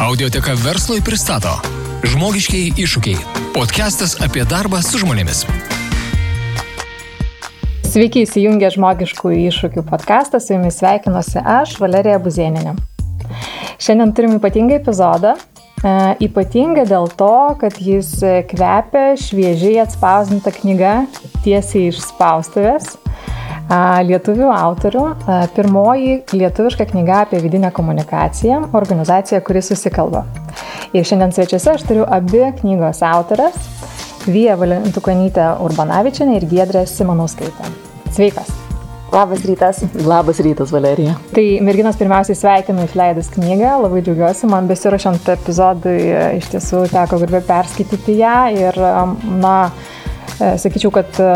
[0.00, 1.50] Audioteka verslui pristato
[2.08, 3.18] Žmogiškiai iššūkiai.
[3.52, 5.42] Podcastas apie darbą su žmonėmis.
[7.84, 12.72] Sveiki įsijungę žmogiškų iššūkių podcastą, su jumis sveikinuosi aš, Valerija Buzieninė.
[13.76, 15.34] Šiandien turim ypatingą epizodą.
[15.36, 15.92] E,
[16.24, 18.14] ypatinga dėl to, kad jis
[18.54, 20.94] kvepia šviežiai atspausdinta knyga
[21.44, 22.94] tiesiai iš spaustuvės
[24.06, 25.04] lietuvių autorių.
[25.54, 30.24] Pirmoji lietuviška knyga apie vidinę komunikaciją, organizacija, kuri susikalba.
[30.92, 33.54] Ir šiandien svečiuose aš turiu abi knygos autorės-
[34.34, 37.70] Vyja Valentukonytė Urbanavičianė ir Giedrė Simanauskaitė.
[38.12, 38.50] Sveikas.
[39.10, 39.80] Labas rytas.
[40.06, 41.16] Labas rytas, Valerija.
[41.34, 45.96] Tai merginos pirmiausiai sveikinu išleidus knygą, labai džiaugiuosi, man besirašant epizodui
[46.36, 48.78] iš tiesų teko garbė perskaityti ją ir,
[49.40, 49.99] na, E,
[50.38, 51.30] sakyčiau, kad e,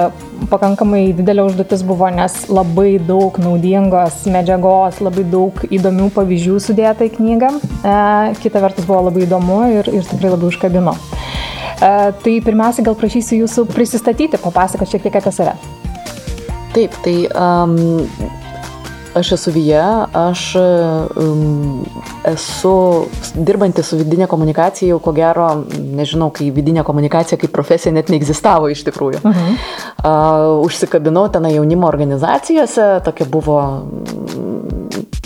[0.51, 7.15] pakankamai didelė užduotis buvo, nes labai daug naudingos medžiagos, labai daug įdomių pavyzdžių sudėta į
[7.19, 7.51] knygą.
[7.61, 7.97] E,
[8.45, 10.97] kita vertus buvo labai įdomu ir, ir tikrai labai užkabino.
[11.84, 15.53] Tai pirmiausia, gal prašysiu jūsų prisistatyti, papasakoti šiek tiek apie save.
[16.73, 17.75] Taip, tai um,
[19.15, 21.84] Aš esu Vyja, aš um,
[22.27, 22.73] esu
[23.34, 28.73] dirbanti su vidinė komunikacija jau ko gero, nežinau, kai vidinė komunikacija kaip profesija net neegzistavo
[28.75, 29.23] iš tikrųjų.
[29.23, 29.55] Uh -huh.
[30.03, 33.59] uh, užsikabinau ten jaunimo organizacijose, tokia buvo,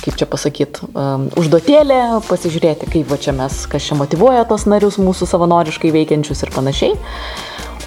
[0.05, 4.99] kaip čia pasakyti, um, užduotėlė pasižiūrėti, kaip va čia mes, kas čia motivuoja tos narius
[4.99, 6.93] mūsų savanoriškai veikiančius ir panašiai.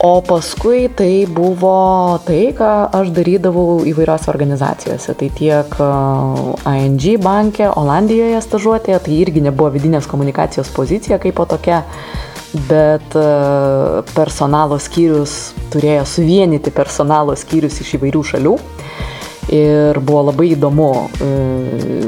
[0.04, 5.14] O paskui tai buvo tai, ką aš darydavau įvairiose organizacijose.
[5.14, 11.84] Tai tiek ING bankė, Olandijoje stažuotėje, tai irgi nebuvo vidinės komunikacijos pozicija kaip po tokia,
[12.66, 13.14] bet
[14.16, 18.58] personalo skyrius turėjo suvienyti personalo skyrius iš įvairių šalių
[19.50, 21.30] ir buvo labai įdomu e,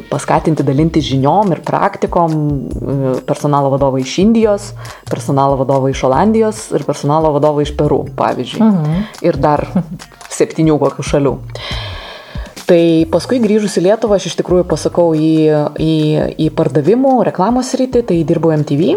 [0.09, 4.69] paskatinti dalinti žiniom ir praktikom e, personalo vadovai iš Indijos,
[5.09, 8.61] personalo vadovai iš Olandijos ir personalo vadovai iš Peru, pavyzdžiui.
[8.67, 9.01] Mhm.
[9.25, 9.65] Ir dar
[10.37, 11.35] septynių kokių šalių.
[12.63, 15.33] Tai paskui grįžus į Lietuvą aš iš tikrųjų pasakau į,
[15.83, 15.95] į,
[16.45, 18.93] į pardavimų, reklamos rytį, tai dirbau MTV.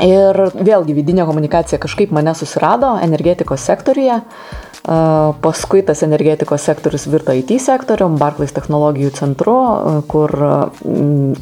[0.00, 4.16] Ir vėlgi vidinė komunikacija kažkaip mane susirado energetikos sektoriuje.
[4.80, 9.56] Paskui tas energetikos sektorius virto IT sektorium, Barclays technologijų centru,
[10.08, 10.32] kur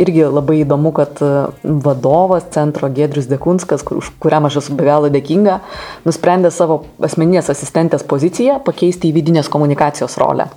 [0.03, 1.23] irgi labai įdomu, kad
[1.63, 5.61] vadovas centro Gedrius Dekunskas, kur, kuriam aš esu be galo dėkinga,
[6.09, 10.49] nusprendė savo asmeninės asistentės poziciją pakeisti į vidinės komunikacijos rolę.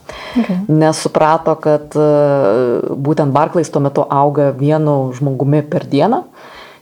[0.41, 0.64] Okay.
[0.74, 6.25] Nes suprato, kad būtent Barclays tuo metu auga vienu žmogumi per dieną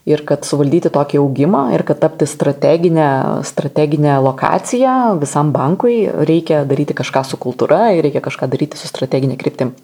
[0.07, 3.09] ir kad suvaldyti tokį augimą ir kad tapti strateginę,
[3.47, 9.39] strateginę lokaciją visam bankui reikia daryti kažką su kultūra ir reikia kažką daryti su strateginė
[9.39, 9.75] kryptim.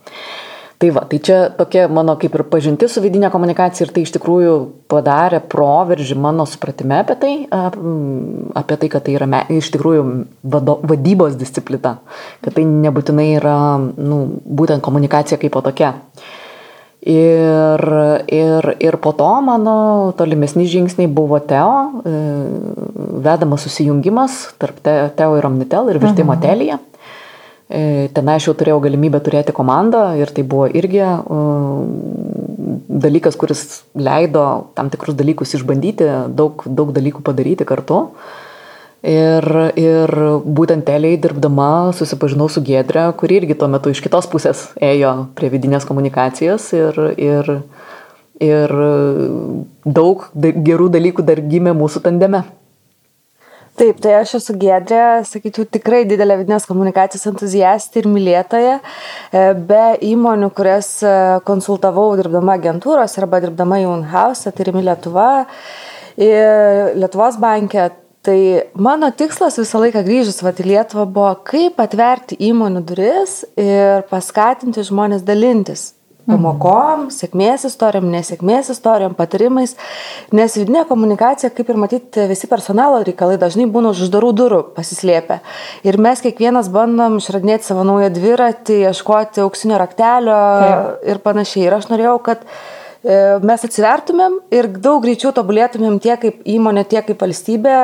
[0.75, 4.11] Tai va, tai čia tokia mano kaip ir pažinti su vidinė komunikacija ir tai iš
[4.17, 4.55] tikrųjų
[4.91, 7.33] padarė proveržį mano supratime apie tai,
[8.59, 10.03] apie tai, kad tai yra iš tikrųjų
[10.43, 11.95] vado, vadybos disciplina,
[12.43, 15.93] kad tai nebūtinai yra nu, būtent komunikacija kaip po tokia.
[17.05, 17.81] Ir,
[18.33, 19.75] ir, ir po to mano
[20.17, 22.13] tolimesni žingsniai buvo Teo, e,
[23.21, 26.41] vedamas susijungimas tarp Teo ir Omnitel ir vertimo mhm.
[26.41, 26.79] telėje.
[28.13, 31.79] Ten aš jau turėjau galimybę turėti komandą ir tai buvo irgi uh,
[33.01, 33.63] dalykas, kuris
[33.97, 34.43] leido
[34.77, 38.03] tam tikrus dalykus išbandyti, daug, daug dalykų padaryti kartu.
[38.05, 38.44] Uh,
[39.05, 39.45] Ir,
[39.77, 40.09] ir
[40.57, 45.51] būtent teliai dirbdama susipažinau su Gedre, kuri irgi tuo metu iš kitos pusės ėjo prie
[45.53, 47.51] vidinės komunikacijos ir, ir,
[48.41, 48.71] ir
[49.85, 52.41] daug gerų dalykų dar gimė mūsų tandeme.
[53.75, 58.77] Taip, tai aš esu Gedrė, sakyčiau, tikrai didelė vidinės komunikacijos entuziastė ir mylėtoja.
[58.79, 61.11] E, be įmonių, kurias e,
[61.45, 65.27] konsultavau dirbdama agentūros arba dirbdama Jaunhouse, tai Rimi Lietuva,
[66.15, 67.89] Lietuvos bankė,
[68.25, 68.37] Tai
[68.81, 74.81] mano tikslas visą laiką grįžus vat, į Lietuvą buvo, kaip atverti įmonių duris ir paskatinti
[74.87, 75.91] žmonės dalintis
[76.25, 77.09] pamokom, mhm.
[77.13, 79.75] sėkmės istorijom, nesėkmės istorijom, patarimais,
[80.35, 85.39] nes vidinė komunikacija, kaip ir matyti, visi personalo reikalai dažnai būna už uždarų durų pasislėpę.
[85.85, 91.05] Ir mes kiekvienas bandom išradinėti savo naują dviratį, ieškoti auksinio raktelio Taip.
[91.13, 91.67] ir panašiai.
[91.67, 97.05] Ir aš norėjau, kad e, mes atsivertumėm ir daug greičiau tobulėtumėm tiek kaip įmonė, tiek
[97.05, 97.77] kaip valstybė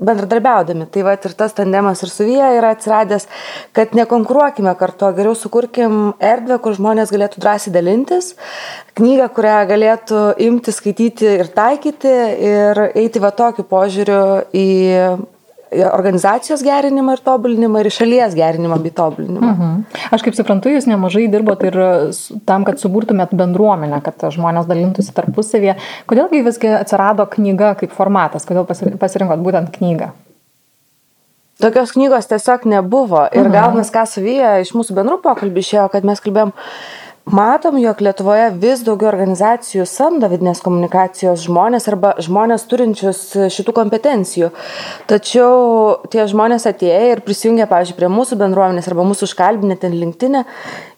[0.00, 0.88] bendradarbiaudami.
[0.90, 3.28] Tai va ir tas tandemas ir su Vyja yra atsiradęs,
[3.76, 8.32] kad nekonkuruokime kartu, geriau sukurkim erdvę, kur žmonės galėtų drąsiai dalintis,
[8.98, 12.16] knygą, kurią galėtų imti, skaityti ir taikyti
[12.50, 14.20] ir eiti va tokiu požiūriu
[14.54, 14.68] į
[15.72, 19.52] organizacijos gerinimą ir tobulinimą, ir šalies gerinimą bei tobulinimą.
[19.52, 20.02] Mhm.
[20.14, 21.78] Aš kaip suprantu, jūs nemažai dirbot ir
[22.48, 25.78] tam, kad suburtumėt bendruomenę, kad žmonės dalintųsi tarpusavėje.
[26.10, 30.12] Kodėlgi visgi atsirado knyga kaip formatas, kodėl pasirinkot būtent knygą?
[31.62, 33.24] Tokios knygos tiesiog nebuvo.
[33.30, 33.54] Ir mhm.
[33.54, 36.52] gal mes ką savyje iš mūsų bendrų pokalbį išėjo, kad mes kalbėjom,
[37.24, 43.22] Matom, jog Lietuvoje vis daugiau organizacijų samdo vidinės komunikacijos žmonės arba žmonės turinčius
[43.54, 44.50] šitų kompetencijų.
[45.08, 50.44] Tačiau tie žmonės atėję ir prisijungę, pavyzdžiui, prie mūsų bendruomenės arba mūsų užkalbinę ten linktinę,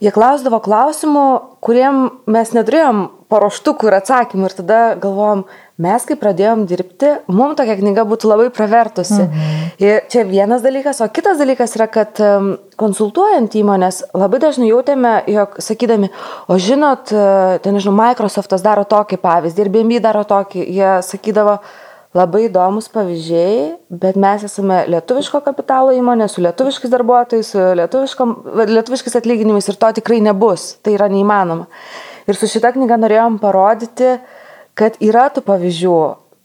[0.02, 1.26] jie klausdavo klausimų,
[1.62, 4.49] kuriem mes neturėjom paruoštukų ir atsakymų.
[4.49, 5.44] Ir tada galvojom,
[5.82, 9.23] mes kai pradėjom dirbti, mums tokia knyga būtų labai pravertusi.
[9.26, 9.56] Mhm.
[9.82, 12.20] Ir čia vienas dalykas, o kitas dalykas yra, kad
[12.81, 16.12] konsultuojant įmonės labai dažnai jautėme, jog sakydami,
[16.49, 17.12] o žinot,
[17.64, 21.61] ten nežinau, Microsoftas daro tokį pavyzdį ir BMB daro tokį, jie sakydavo,
[22.17, 27.64] labai įdomus pavyzdžiai, bet mes esame lietuviško kapitalo įmonė, su lietuviškais darbuotojais, su
[28.73, 30.75] lietuviškais atlyginimais ir to tikrai nebus.
[30.81, 31.69] Tai yra neįmanoma.
[32.26, 34.17] Ir su šita knyga norėjom parodyti,
[34.76, 35.96] kad yra tų pavyzdžių,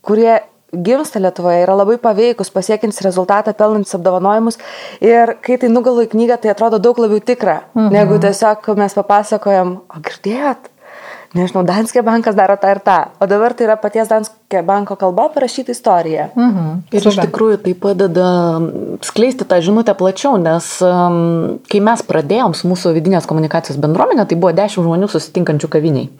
[0.06, 0.40] kurie
[0.72, 4.56] gimsta Lietuvoje, yra labai paveikus, pasiekintis rezultatą, pelnantis apdovanojimus.
[5.04, 7.92] Ir kai tai nugalo į knygą, tai atrodo daug labiau tikra, mhm.
[7.92, 10.71] negu tiesiog mes papasakojam, o girdėjot,
[11.38, 15.28] nežinau, Danskė bankas daro tą ir tą, o dabar tai yra paties Danskė banko kalba
[15.34, 16.28] parašyta istorija.
[16.36, 16.70] Mhm.
[16.92, 18.28] Ir iš tikrųjų tai padeda
[19.06, 24.38] skleisti tą žinutę plačiau, nes um, kai mes pradėjom su mūsų vidinės komunikacijos bendruomenė, tai
[24.38, 26.10] buvo dešimt žmonių susitinkančių kaviniai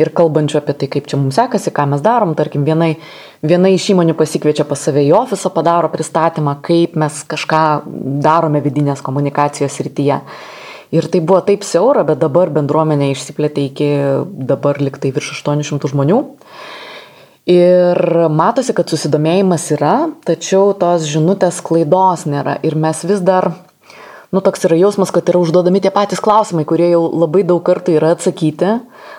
[0.00, 2.34] ir kalbančių apie tai, kaip čia mums sekasi, ką mes darom.
[2.38, 2.94] Tarkim, vienai,
[3.46, 7.64] viena iš įmonių pasikviečia pas save į ofisą, padaro pristatymą, kaip mes kažką
[8.24, 10.20] darome vidinės komunikacijos rytyje.
[10.20, 10.63] Ir
[11.10, 13.90] tai buvo taip siaura, bet dabar bendruomenė išsiplėtė iki
[14.46, 16.20] dabar liktai virš 800 žmonių.
[17.50, 17.98] Ir
[18.32, 19.94] matosi, kad susidomėjimas yra,
[20.24, 22.56] tačiau tos žinutės klaidos nėra.
[22.64, 23.50] Ir mes vis dar,
[24.32, 27.98] nu toks yra jausmas, kad yra užduodami tie patys klausimai, kurie jau labai daug kartų
[27.98, 28.78] yra atsakyti,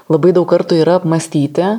[0.10, 1.76] labai daug kartų yra apmastyti.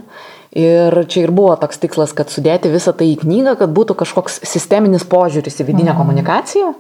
[0.57, 4.39] Ir čia ir buvo toks tikslas, kad sudėti visą tai į knygą, kad būtų kažkoks
[4.47, 5.99] sisteminis požiūris į vidinę mhm.
[6.05, 6.71] komunikaciją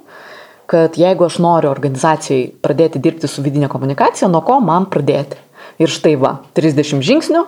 [0.70, 5.38] kad jeigu aš noriu organizacijai pradėti dirbti su vidinė komunikacija, nuo ko man pradėti.
[5.82, 7.42] Ir štai va, 30 žingsnių,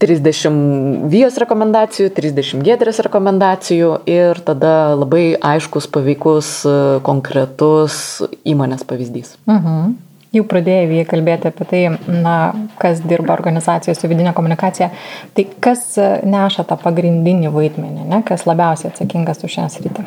[0.00, 6.50] 30 vyjos rekomendacijų, 30 gėdrės rekomendacijų ir tada labai aiškus, paveikus,
[7.06, 8.00] konkretus
[8.44, 9.36] įmonės pavyzdys.
[9.48, 9.94] Mhm.
[10.36, 11.80] Jau pradėjai kalbėti apie tai,
[12.10, 12.36] na,
[12.82, 14.90] kas dirba organizacijos su vidinė komunikacija.
[15.32, 15.86] Tai kas
[16.26, 18.20] neša tą pagrindinį vaidmenį, ne?
[18.26, 20.04] kas labiausiai atsakingas už šią sritį?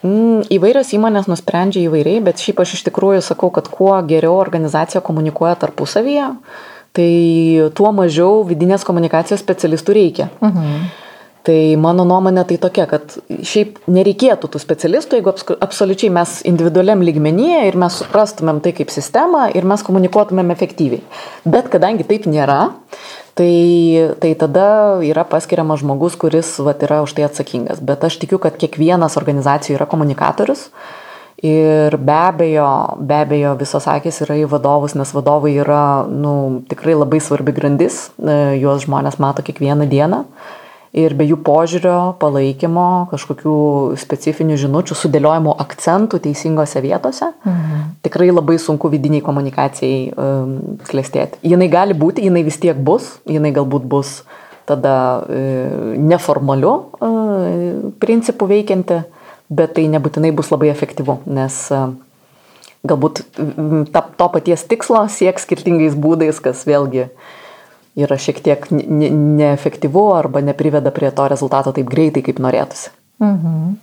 [0.00, 5.02] Mm, įvairios įmonės nusprendžia įvairiai, bet šiaip aš iš tikrųjų sakau, kad kuo geriau organizacija
[5.04, 6.30] komunikuoja tarpusavyje,
[6.96, 7.10] tai
[7.76, 10.30] tuo mažiau vidinės komunikacijos specialistų reikia.
[10.40, 10.88] Mhm.
[11.40, 13.14] Tai mano nuomonė tai tokia, kad
[13.48, 15.32] šiaip nereikėtų tų specialistų, jeigu
[15.64, 21.00] absoliučiai mes individualiam lygmenyje ir mes suprastumėm tai kaip sistemą ir mes komunikuotumėm efektyviai.
[21.48, 22.74] Bet kadangi taip nėra,
[23.40, 27.80] tai, tai tada yra paskiriamas žmogus, kuris vat, yra už tai atsakingas.
[27.80, 30.68] Bet aš tikiu, kad kiekvienas organizacijų yra komunikatorius.
[31.40, 32.68] Ir be abejo,
[33.00, 38.10] be abejo, visos akis yra į vadovus, nes vadovai yra nu, tikrai labai svarbi grandis,
[38.20, 40.26] e, juos žmonės mato kiekvieną dieną
[40.96, 43.54] ir be jų požiūrio, palaikymo, kažkokių
[44.00, 47.86] specifinių žinučių, sudėliojimo akcentų teisingose vietose, mhm.
[48.06, 50.56] tikrai labai sunku vidiniai komunikacijai um,
[50.88, 51.38] klestėti.
[51.46, 54.20] Jinai gali būti, jinai vis tiek bus, jinai galbūt bus
[54.70, 55.40] tada e,
[55.98, 57.08] neformaliu e,
[57.98, 59.00] principu veikianti,
[59.50, 61.80] bet tai nebūtinai bus labai efektyvu, nes e,
[62.86, 63.24] galbūt
[63.90, 67.08] ta, to paties tikslo sieks skirtingais būdais, kas vėlgi
[67.98, 72.92] yra šiek tiek neefektyvu arba nepriveda prie to rezultato taip greitai, kaip norėtųsi.
[73.22, 73.78] Mhm.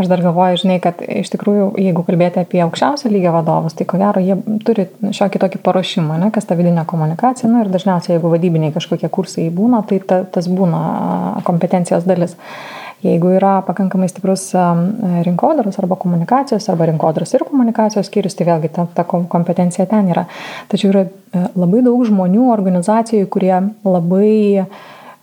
[0.00, 3.98] Aš dar galvoju, žinai, kad iš tikrųjų, jeigu kalbėti apie aukščiausio lygio vadovus, tai ko
[4.00, 7.50] gero jie turi šiokį tokį paruošimą, ne, kas ta vidinė komunikacija.
[7.52, 12.32] Na ir dažniausiai, jeigu vadybiniai kažkokie kursai būna, tai ta, tas būna kompetencijos dalis.
[12.32, 14.50] Uh, Jeigu yra pakankamai stiprus
[15.24, 20.26] rinkodaros arba komunikacijos, arba rinkodaros ir komunikacijos skyrius, tai vėlgi ta, ta kompetencija ten yra.
[20.68, 23.54] Tačiau yra e, labai daug žmonių organizacijų, kurie
[23.88, 24.64] labai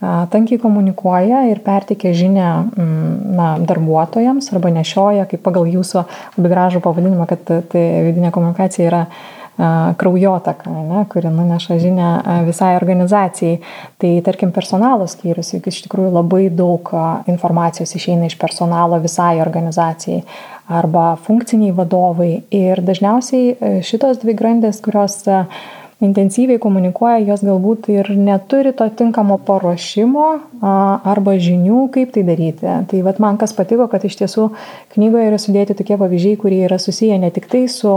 [0.01, 6.03] tankiai komunikuoja ir pertikė žinę na, darbuotojams arba nešioja, kaip pagal jūsų
[6.37, 7.41] labai gražų pavadinimą, kad
[7.71, 9.01] tai vidinė komunikacija yra
[9.97, 12.09] kraujotaka, ne, kuri nuneša žinę
[12.45, 13.57] visai organizacijai.
[13.97, 16.91] Tai tarkim personalo skyrius, juk iš tikrųjų labai daug
[17.25, 20.21] informacijos išeina iš personalo visai organizacijai
[20.67, 22.31] arba funkciniai vadovai.
[22.53, 25.23] Ir dažniausiai šitos dvi grandės, kurios
[26.03, 30.25] intensyviai komunikuoja, jos galbūt ir neturi to tinkamo paruošimo
[30.61, 32.69] arba žinių, kaip tai daryti.
[32.91, 34.51] Tai vat man kas patiko, kad iš tiesų
[34.93, 37.95] knygoje yra sudėti tokie pavyzdžiai, kurie yra susiję ne tik tai su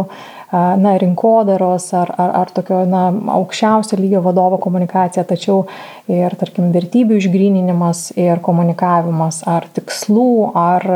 [0.50, 3.02] na, rinkodaros ar, ar, ar tokio na,
[3.36, 5.66] aukščiausio lygio vadovo komunikacija, tačiau
[6.10, 10.88] ir, tarkim, vertybių išgryninimas ir komunikavimas, ar tikslų, ar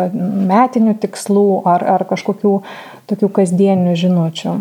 [0.49, 2.57] metinių tikslų, ar, ar kažkokių
[3.13, 4.57] tokių kasdienių žinučių.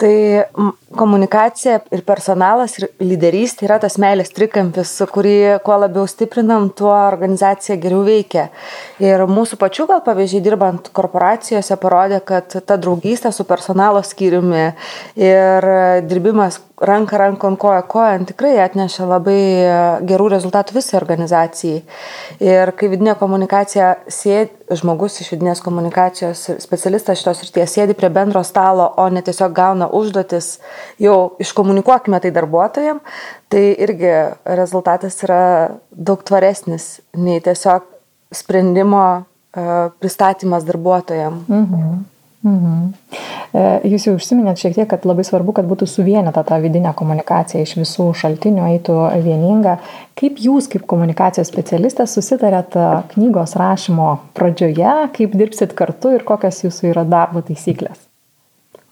[0.00, 0.44] Tai
[0.96, 7.76] komunikacija ir personalas ir lyderystė yra tas meilės trikampis, kurį kuo labiau stiprinam, tuo organizacija
[7.82, 8.46] geriau veikia.
[9.02, 14.70] Ir mūsų pačių gal pavyzdžiai dirbant korporacijose parodė, kad ta draugystė su personalo skyriumi
[15.20, 15.68] ir
[16.08, 19.40] dirbimas ranka rankon koja kojan tikrai atneša labai
[20.08, 21.82] gerų rezultatų visai organizacijai.
[22.40, 28.42] Ir kai vidinė komunikacija sėdi, žmogus iš vidinės komunikacijos specialistas šitos ryties sėdi prie bendro
[28.46, 30.54] stalo, o ne tiesiog gauna užduotis,
[31.02, 33.02] jau iškomunikuokime tai darbuotojam,
[33.52, 34.14] tai irgi
[34.60, 35.42] rezultatas yra
[35.90, 37.84] daug tvaresnis nei tiesiog
[38.32, 39.04] sprendimo
[40.00, 41.44] pristatymas darbuotojam.
[41.48, 42.00] Mhm.
[42.40, 42.92] Mhm.
[43.52, 47.60] E, jūs jau užsiminėt šiek tiek, kad labai svarbu, kad būtų suvienita ta vidinė komunikacija
[47.66, 49.76] iš visų šaltinių, eitų vieninga.
[50.16, 56.62] Kaip jūs, kaip komunikacijos specialistas, susitarėt e, knygos rašymo pradžioje, kaip dirbsit kartu ir kokios
[56.64, 58.06] jūsų yra darbo taisyklės?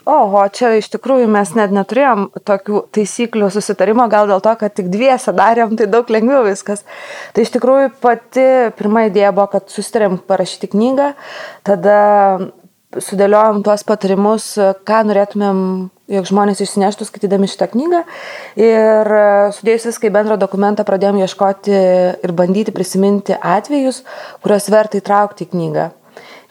[0.08, 4.86] Oho, čia iš tikrųjų mes net neturėjom tokių taisyklių susitarimo, gal dėl to, kad tik
[4.88, 6.80] dviese darėm, tai daug lengviau viskas.
[7.36, 8.46] Tai iš tikrųjų pati
[8.78, 11.10] pirma idėja buvo, kad susitarėm parašyti knygą,
[11.68, 11.98] tada
[12.96, 14.52] sudėliojom tuos patarimus,
[14.88, 15.58] ką norėtumėm,
[16.08, 18.02] jog žmonės išsineštų skaitydami šitą knygą.
[18.56, 19.24] Ir e,
[19.56, 21.74] sudėjus viską į bendrą dokumentą pradėjom ieškoti
[22.24, 24.00] ir bandyti prisiminti atvejus,
[24.44, 25.90] kuriuos verta įtraukti į knygą.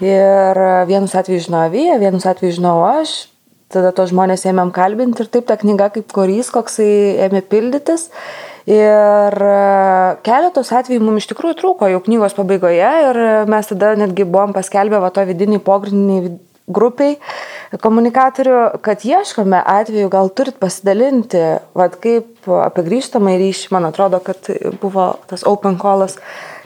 [0.06, 3.16] Ir e, vienus atvejus žinojo Vyja, vienus atvejus žinau aš,
[3.74, 8.12] tada tos žmonės ėmėm kalbinti ir taip ta knyga kaip korys, koksai ėmė pildytis.
[8.68, 9.60] Ir e,
[10.28, 15.00] keletos atvejų mums iš tikrųjų trūko jau knygos pabaigoje ir mes tada netgi buvom paskelbę
[15.00, 16.36] va to vidinį pogrindinį
[16.68, 17.16] grupiai
[17.80, 21.44] komunikatorių, kad ieškome atveju, gal turit pasidalinti,
[21.78, 26.18] vad kaip apie grįžtamą ryšį, man atrodo, kad buvo tas open callas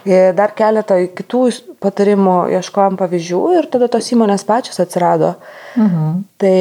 [0.04, 1.42] dar keletą kitų
[1.82, 5.34] patarimų ieškojom pavyzdžių ir tada tos įmonės pačios atsirado.
[5.78, 6.10] Mhm.
[6.42, 6.56] Tai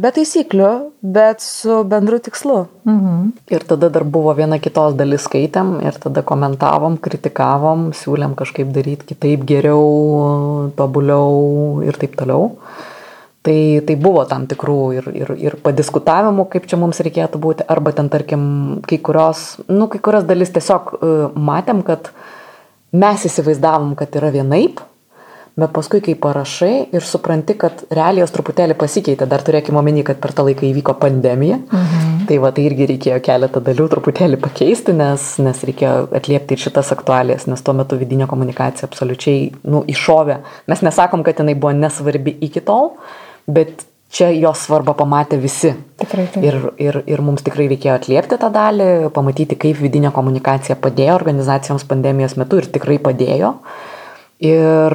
[0.00, 0.70] be taisyklių,
[1.02, 2.64] bet su bendru tikslu.
[2.86, 3.28] Mhm.
[3.54, 9.14] Ir tada dar buvo viena kitos dalis skaitėm ir tada komentavom, kritikavom, siūlėm kažkaip daryti
[9.14, 12.52] kitaip, geriau, tobuliau ir taip toliau.
[13.44, 17.92] Tai, tai buvo tam tikrų ir, ir, ir padiskutavimų, kaip čia mums reikėtų būti, arba
[17.92, 18.46] ten, tarkim,
[18.88, 22.33] kai kurios, nu, kai kurios dalis tiesiog uh, matėm, kad uh,
[22.94, 24.80] mes įsivaizdavom, kad yra vienaip,
[25.54, 30.34] bet paskui, kai parašai ir supranti, kad realijos truputėlį pasikeitė, dar turėkime omeny, kad per
[30.34, 32.26] tą laiką įvyko pandemija, mhm.
[32.30, 36.90] tai va, tai irgi reikėjo keletą dalių truputėlį pakeisti, nes, nes reikėjo atliepti ir šitas
[36.96, 40.40] aktualijas, nes tuo metu vidinė komunikacija absoliučiai, nu, iššovė.
[40.72, 42.96] Mes nesakom, kad jinai buvo nesvarbi iki tol,
[43.46, 45.72] bet čia jos svarbą pamatė visi.
[46.00, 46.28] Tikrai.
[46.30, 46.44] Taip.
[46.46, 51.86] Ir, ir, ir mums tikrai reikėjo atliepti tą dalį, pamatyti, kaip vidinė komunikacija padėjo organizacijoms
[51.90, 53.56] pandemijos metu ir tikrai padėjo.
[54.44, 54.94] Ir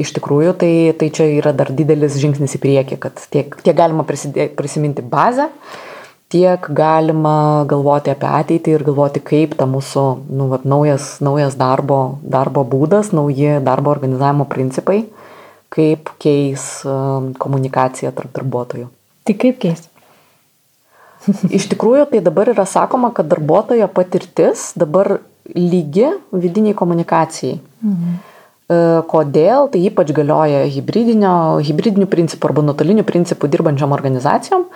[0.00, 4.04] iš tikrųjų tai, tai čia yra dar didelis žingsnis į priekį, kad tiek, tiek galima
[4.08, 5.46] prisidė, prisiminti bazę,
[6.32, 12.00] tiek galima galvoti apie ateitį ir galvoti, kaip ta mūsų nu, vat, naujas, naujas darbo,
[12.24, 15.04] darbo būdas, nauji darbo organizavimo principai
[15.72, 16.66] kaip keis
[17.42, 18.90] komunikacija tarp darbuotojų.
[19.26, 19.86] Tai kaip keis?
[21.56, 25.20] Iš tikrųjų, tai dabar yra sakoma, kad darbuotojo patirtis dabar
[25.54, 27.58] lygi vidiniai komunikacijai.
[27.82, 28.18] Mhm.
[28.72, 29.68] E, kodėl?
[29.72, 34.66] Tai ypač galioja hybridinių principų arba nuotolinių principų dirbančiam organizacijom,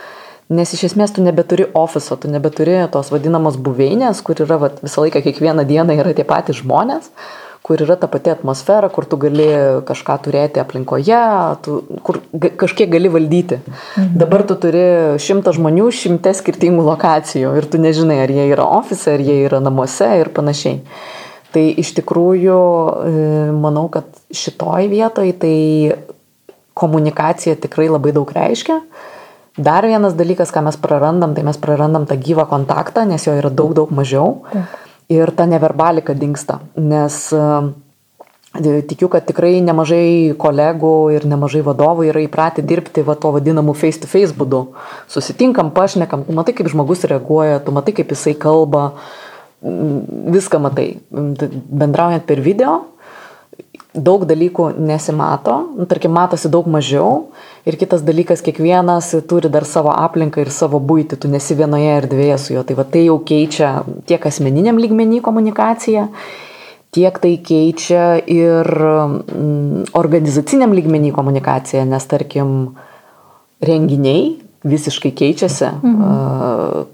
[0.57, 5.07] nes iš esmės tu nebeturi ofiso, tu nebeturi tos vadinamos buveinės, kur yra vat, visą
[5.07, 7.11] laiką kiekvieną dieną yra tie patys žmonės,
[7.67, 9.47] kur yra ta pati atmosfera, kur tu gali
[9.89, 11.23] kažką turėti aplinkoje,
[11.67, 12.21] tu, kur
[12.63, 13.59] kažkiek gali valdyti.
[13.59, 14.13] Mhm.
[14.23, 14.85] Dabar tu turi
[15.23, 19.59] šimtą žmonių, šimtę skirtingų lokacijų ir tu nežinai, ar jie yra ofise, ar jie yra
[19.65, 20.79] namuose ir panašiai.
[21.57, 25.59] Tai iš tikrųjų e, manau, kad šitoj vietoj tai
[26.77, 28.83] komunikacija tikrai labai daug reiškia.
[29.57, 33.51] Dar vienas dalykas, ką mes prarandam, tai mes prarandam tą gyvą kontaktą, nes jo yra
[33.51, 34.45] daug, daug mažiau.
[34.53, 37.43] Taip ir ta neverbalika dinksta, nes e,
[38.89, 44.33] tikiu, kad tikrai nemažai kolegų ir nemažai vadovų yra įpratę dirbti va to vadinamu face-to-face
[44.33, 44.67] -face būdu.
[45.09, 48.93] Susitinkam, pašnekam, tu matai, kaip žmogus reaguoja, tu matai, kaip jisai kalba,
[49.63, 50.99] viską matai.
[51.11, 52.85] Bendraujant per video,
[53.97, 57.29] daug dalykų nesimato, nu, tarkim, matosi daug mažiau.
[57.67, 62.39] Ir kitas dalykas, kiekvienas turi dar savo aplinką ir savo būti, tu nesi vienoje erdvėje
[62.39, 62.65] su juo.
[62.67, 63.71] Tai va tai jau keičia
[64.07, 66.07] tiek asmeniniam lygmenį komunikaciją,
[66.95, 72.53] tiek tai keičia ir mm, organizaciniam lygmenį komunikaciją, nes tarkim,
[73.65, 74.37] renginiai
[74.67, 75.73] visiškai keičiasi.
[75.83, 76.93] Mhm.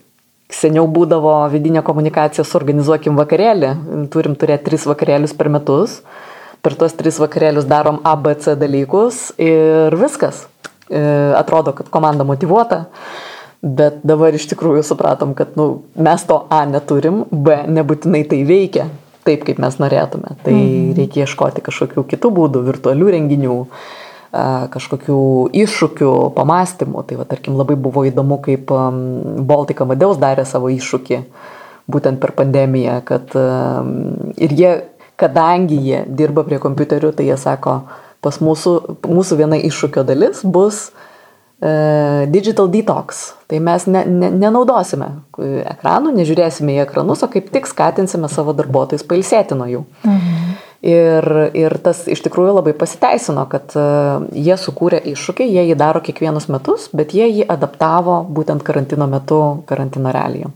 [0.52, 3.70] Seniau būdavo vidinė komunikacija, suorganizuokim vakarėlį,
[4.12, 6.02] turim turėti tris vakarėlius per metus,
[6.62, 10.46] per tuos tris vakarėlius darom ABC dalykus ir viskas.
[10.92, 11.00] E,
[11.38, 12.84] atrodo, kad komanda motivuota,
[13.62, 18.88] bet dabar iš tikrųjų supratom, kad nu, mes to A neturim, B nebūtinai tai veikia
[19.26, 20.36] taip, kaip mes norėtume.
[20.42, 20.94] Tai mhm.
[20.98, 23.58] reikia ieškoti kažkokių kitų būdų, virtualių renginių,
[24.72, 25.18] kažkokių
[25.62, 27.04] iššūkių, pamastymų.
[27.08, 28.72] Tai va, tarkim, labai buvo įdomu, kaip
[29.48, 31.22] Baltika Madeus darė savo iššūkį
[31.92, 33.32] būtent per pandemiją, kad
[34.38, 34.70] ir jie,
[35.22, 37.80] kadangi jie dirba prie kompiuterių, tai jie sako,
[38.22, 38.74] pas mūsų,
[39.06, 43.22] mūsų viena iššūkio dalis bus uh, digital detox.
[43.50, 45.10] Tai mes ne, ne, nenaudosime
[45.74, 49.86] ekranų, nežiūrėsime į ekranus, o kaip tik skatinsime savo darbuotojus pailsėti nuo jų.
[50.06, 50.52] Mhm.
[50.82, 56.02] Ir, ir tas iš tikrųjų labai pasiteisino, kad uh, jie sukūrė iššūkį, jie jį daro
[56.02, 59.38] kiekvienus metus, bet jie jį adaptavo būtent karantino metu,
[59.68, 60.50] karantino realijų.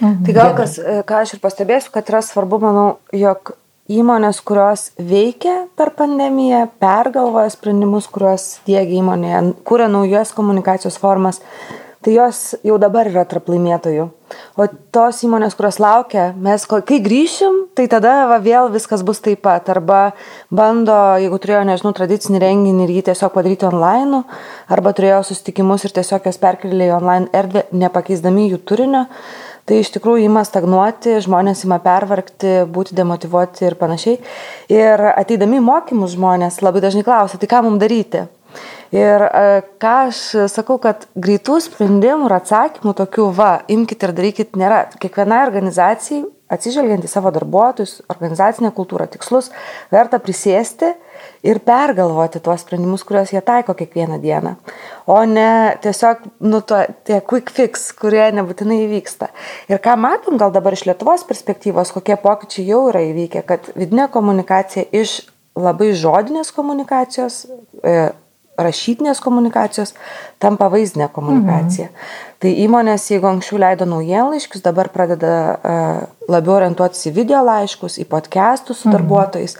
[0.00, 0.24] Mhm.
[0.24, 3.52] Tai gal kas, e, ką aš ir pastebėsiu, kad yra svarbu, manau, jog
[3.90, 11.40] įmonės, kurios veikia per pandemiją, pergalvoja sprendimus, kuriuos dėgia įmonėje, kūrė naujas komunikacijos formas,
[12.00, 14.06] tai jos jau dabar yra tarp laimėtojų.
[14.54, 19.42] O tos įmonės, kurios laukia, mes kai grįšim, tai tada va, vėl viskas bus taip
[19.44, 19.66] pat.
[19.72, 20.12] Arba
[20.54, 24.22] bando, jeigu turėjo, nežinau, tradicinį renginį ir jį tiesiog padaryti online,
[24.70, 29.06] arba turėjo susitikimus ir tiesiog jas perkelė į online erdvę, nepakeisdami jų turinio,
[29.70, 34.18] tai iš tikrųjų ima stagnuoti, žmonės ima pervargti, būti demotivuoti ir panašiai.
[34.74, 38.26] Ir ateidami mokymus žmonės labai dažnai klausia, tai ką mums daryti?
[38.90, 44.58] Ir e, ką aš sakau, kad greitų sprendimų ir atsakymų tokių, va, imkite ir darykit,
[44.58, 44.82] nėra.
[44.98, 49.52] Kiekvienai organizacijai, atsižvelgiant į savo darbuotojus, organizacinę kultūrą, tikslus,
[49.94, 50.96] verta prisėsti
[51.46, 54.54] ir pergalvoti tuos sprendimus, kuriuos jie taiko kiekvieną dieną.
[55.06, 59.30] O ne tiesiog, nu, to, tie quick fix, kurie nebūtinai įvyksta.
[59.72, 64.10] Ir ką matom gal dabar iš Lietuvos perspektyvos, kokie pokyčiai jau yra įvykę, kad vidinė
[64.12, 65.20] komunikacija iš
[65.58, 67.44] labai žodinės komunikacijos,
[67.82, 68.10] e,
[68.64, 69.94] rašytinės komunikacijos
[70.42, 71.88] tampa vaizdinė komunikacija.
[71.90, 72.10] Mhm.
[72.40, 78.06] Tai įmonės, jeigu anksčiau leido naujienlaiškius, dabar pradeda uh, labiau orientuotis į video laiškus, į
[78.10, 78.96] podcastus su mhm.
[78.96, 79.56] darbuotojais.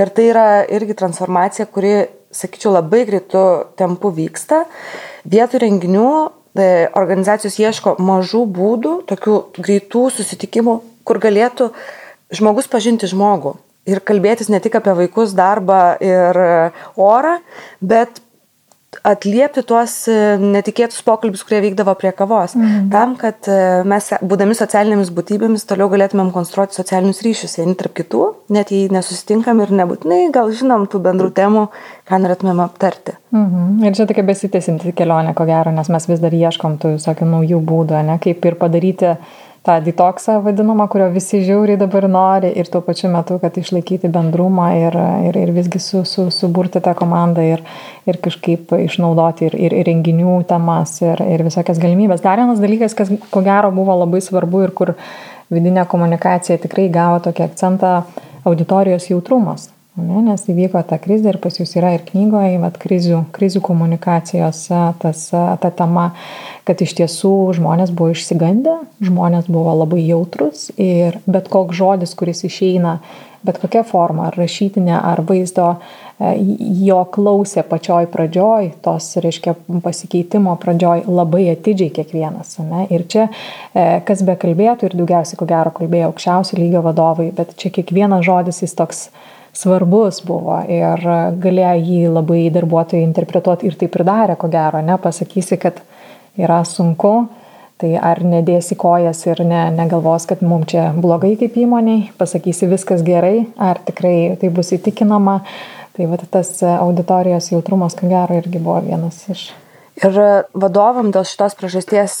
[0.00, 1.96] Ir tai yra irgi transformacija, kuri,
[2.34, 3.44] sakyčiau, labai greitų
[3.78, 4.64] tempų vyksta.
[5.30, 6.08] Vietų renginių
[6.58, 6.66] e,
[6.98, 11.70] organizacijos ieško mažų būdų, tokių greitų susitikimų, kur galėtų
[12.34, 13.54] žmogus pažinti žmogų
[13.88, 16.38] ir kalbėtis ne tik apie vaikus, darbą ir
[17.00, 17.38] orą,
[17.84, 18.20] bet
[19.02, 22.54] atliepti tuos e, netikėtus pokalbius, kurie vykdavo prie kavos.
[22.58, 22.88] Mhm.
[22.92, 28.24] Tam, kad e, mes, būdami socialinėmis būtybėmis, toliau galėtumėm konstruoti socialinius ryšius vieni tarp kitų,
[28.54, 31.66] net jei nesusitinkam ir nebūtinai gal žinom tų bendrų temų,
[32.08, 33.16] ką norėtumėm aptarti.
[33.34, 33.80] Mhm.
[33.84, 37.64] Ir čia tokia besitėsinti kelionė, ko gero, nes mes vis dar ieškom tų visokių naujų
[37.64, 39.16] būdų, ne, kaip ir padaryti
[39.64, 44.66] tą detoksą vadinamą, kurio visi žiauriai dabar nori ir tuo pačiu metu, kad išlaikyti bendrumą
[44.76, 44.96] ir,
[45.30, 47.64] ir, ir visgi su, su, suburti tą komandą ir,
[48.04, 52.22] ir kažkaip išnaudoti ir, ir, ir renginių temas ir, ir visokias galimybės.
[52.24, 54.94] Dar vienas dalykas, kas ko gero buvo labai svarbu ir kur
[55.52, 57.94] vidinė komunikacija tikrai gavo tokį akcentą
[58.44, 59.70] auditorijos jautrumas.
[59.94, 64.64] Ne, nes įvyko ta krizė ir pas jūs yra ir knygoje, vat, krizių, krizių komunikacijos
[64.98, 66.08] tas, ta tema,
[66.66, 67.30] kad iš tiesų
[67.60, 68.72] žmonės buvo išsigandę,
[69.06, 72.96] žmonės buvo labai jautrus ir bet koks žodis, kuris išeina,
[73.46, 75.68] bet kokia forma, ar rašytinė, ar vaizdo,
[76.18, 76.32] e,
[76.88, 79.54] jo klausė pačioj pradžioj, tos, reiškia,
[79.84, 82.56] pasikeitimo pradžioj labai atidžiai kiekvienas.
[82.66, 82.88] Ne?
[82.90, 83.28] Ir čia,
[83.70, 88.26] e, kas be kalbėtų, ir daugiausiai, ko gero, kalbėjo aukščiausio lygio vadovai, bet čia kiekvienas
[88.26, 89.04] žodis jis toks
[89.54, 91.00] svarbus buvo ir
[91.40, 95.80] galėjo jį labai darbuotojai interpretuoti ir taip ir darė, ko gero, ne, pasakysi, kad
[96.40, 97.14] yra sunku,
[97.80, 103.04] tai ar nedėsi kojas ir ne, negalvos, kad mums čia blogai kaip įmoniai, pasakysi viskas
[103.06, 105.40] gerai, ar tikrai tai bus įtikinama,
[105.94, 109.52] tai va tas auditorijos jautrumas, ko gero, irgi buvo vienas iš.
[110.02, 110.16] Ir
[110.58, 112.18] vadovam dėl šitos priežasties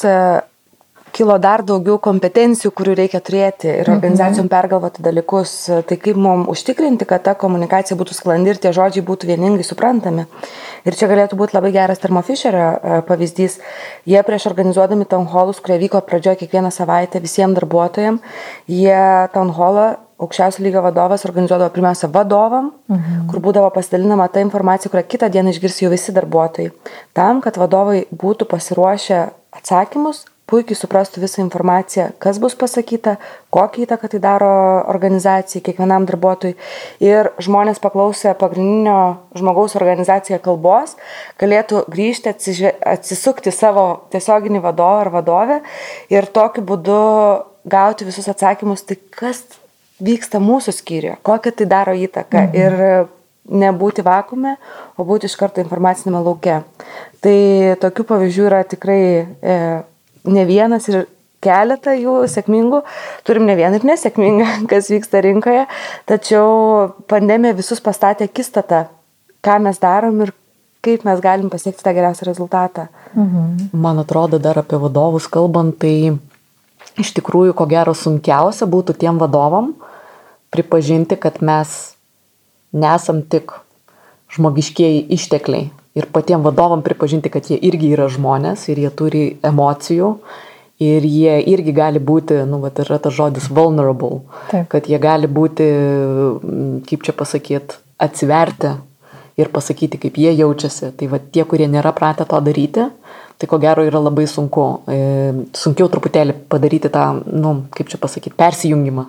[1.14, 3.96] kilo dar daugiau kompetencijų, kurių reikia turėti ir mhm.
[3.96, 5.54] organizacijom pergalvoti dalykus.
[5.88, 10.26] Tai kaip mums užtikrinti, kad ta komunikacija būtų sklandi ir tie žodžiai būtų vieningai suprantami.
[10.84, 13.60] Ir čia galėtų būti labai geras Termo Fisherio e, pavyzdys.
[14.10, 18.34] Jie prieš organizuodami town hallus, kurie vyko pradžioje kiekvieną savaitę visiems darbuotojams,
[18.68, 18.98] jie
[19.32, 23.24] town hallą aukščiausio lygio vadovas organizuodavo pirmiausia vadovam, mhm.
[23.30, 26.70] kur būdavo pasidalinama ta informacija, kurią kitą dieną išgirs jau visi darbuotojai.
[27.16, 29.24] Tam, kad vadovai būtų pasiruošę
[29.58, 33.16] atsakymus, puikiai suprastų visą informaciją, kas bus pasakyta,
[33.54, 34.50] kokią įtaką tai daro
[34.92, 36.54] organizacijai, kiekvienam darbuotojui.
[37.04, 38.98] Ir žmonės paklausę pagrindinio
[39.38, 40.94] žmogaus organizacijoje kalbos
[41.40, 42.34] galėtų grįžti,
[42.94, 45.60] atsisukti savo tiesioginį vadovą ar vadovę
[46.12, 47.00] ir tokiu būdu
[47.64, 49.46] gauti visus atsakymus, tai kas
[50.04, 52.48] vyksta mūsų skyriuje, kokią tai daro įtaką.
[52.50, 52.56] Mhm.
[52.60, 53.12] Ir
[53.44, 54.56] nebūti vakume,
[54.96, 56.62] o būti iš karto informacinėme lauke.
[57.24, 57.38] Tai
[57.82, 59.56] tokių pavyzdžių yra tikrai e,
[60.24, 61.04] ne vienas ir
[61.44, 62.80] keletą jų sėkmingų,
[63.26, 65.66] turim ne vieną ir nesėkmingą, kas vyksta rinkoje,
[66.08, 68.86] tačiau pandemija visus pastatė akistatą,
[69.44, 70.34] ką mes darom ir
[70.84, 72.88] kaip mes galim pasiekti tą geriausią rezultatą.
[73.14, 73.70] Mhm.
[73.72, 76.12] Man atrodo, dar apie vadovus kalbant, tai
[77.00, 79.72] iš tikrųjų, ko gero, sunkiausia būtų tiem vadovam
[80.54, 81.94] pripažinti, kad mes
[82.74, 83.54] nesam tik
[84.34, 90.14] žmogiškieji ištekliai, ir patiem vadovam pripažinti, kad jie irgi yra žmonės ir jie turi emocijų
[90.82, 94.66] ir jie irgi gali būti, nu, va, yra tas žodis vulnerable, Taip.
[94.72, 95.68] kad jie gali būti,
[96.88, 98.74] kaip čia pasakyti, atsiverti
[99.38, 100.92] ir pasakyti, kaip jie jaučiasi.
[100.98, 102.88] Tai va tie, kurie nėra pratę to daryti,
[103.38, 104.66] tai ko gero yra labai sunku.
[104.90, 104.98] E,
[105.58, 109.08] sunkiau truputėlį padaryti tą, nu, kaip čia pasakyti, persijungimą.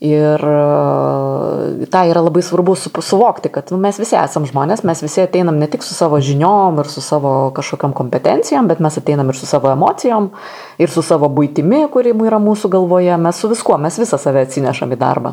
[0.00, 5.00] Ir e, tą yra labai svarbu su, suvokti, kad nu, mes visi esam žmonės, mes
[5.00, 9.32] visi ateinam ne tik su savo žiniom ir su savo kažkokiam kompetencijom, bet mes ateinam
[9.32, 10.28] ir su savo emocijom,
[10.76, 14.92] ir su savo būtimi, kuri yra mūsų galvoje, mes su viskuo, mes visą save atsinešam
[14.92, 15.32] į darbą.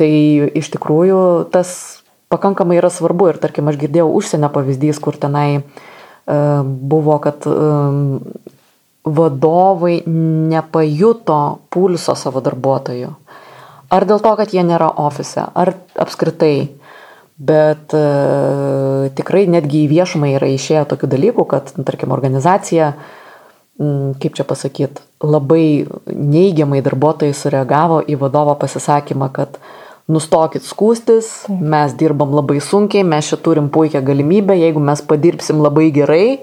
[0.00, 0.08] Tai
[0.56, 1.20] iš tikrųjų
[1.52, 2.00] tas
[2.32, 8.24] pakankamai yra svarbu ir tarkim aš girdėjau užsienio pavyzdys, kur tenai uh, buvo, kad um,
[9.04, 13.12] vadovai nepajuto pulso savo darbuotojų
[13.90, 16.56] Ar dėl to, kad jie nėra ofise, ar apskritai.
[17.36, 22.94] Bet e, tikrai netgi į viešumą yra išėję tokių dalykų, kad, nu, tarkim, organizacija,
[23.76, 29.60] m, kaip čia pasakyti, labai neigiamai darbuotojai sureagavo į vadovo pasisakymą, kad
[30.08, 35.90] nustokit skūstis, mes dirbam labai sunkiai, mes čia turim puikią galimybę, jeigu mes padirbsim labai
[35.92, 36.40] gerai,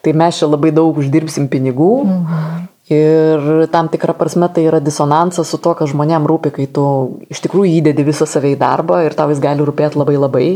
[0.00, 1.94] tai mes čia labai daug uždirbsim pinigų.
[2.06, 2.69] Mhm.
[2.90, 6.84] Ir tam tikrą prasme tai yra disonansas su to, kas žmonėm rūpi, kai tu
[7.30, 10.48] iš tikrųjų įdedi visą save į darbą ir tau jis gali rūpėti labai labai,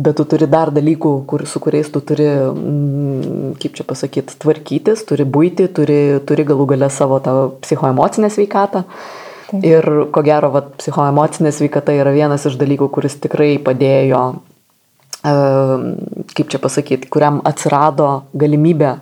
[0.00, 5.04] bet tu turi dar dalykų, kur, su kuriais tu turi, mm, kaip čia pasakyti, tvarkytis,
[5.04, 8.86] turi būti, turi, turi galų galę savo tą psichoemocinę sveikatą.
[9.46, 9.60] Taip.
[9.60, 14.26] Ir ko gero, vat, psichoemocinė sveikata yra vienas iš dalykų, kuris tikrai padėjo,
[15.22, 18.96] kaip čia pasakyti, kuriam atsirado galimybė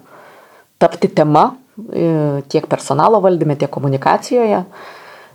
[0.82, 1.52] tapti tema
[2.48, 4.62] tiek personalo valdyme, tiek komunikacijoje,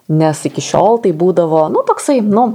[0.09, 2.47] nes iki šiol tai būdavo, nu, toksai, nu,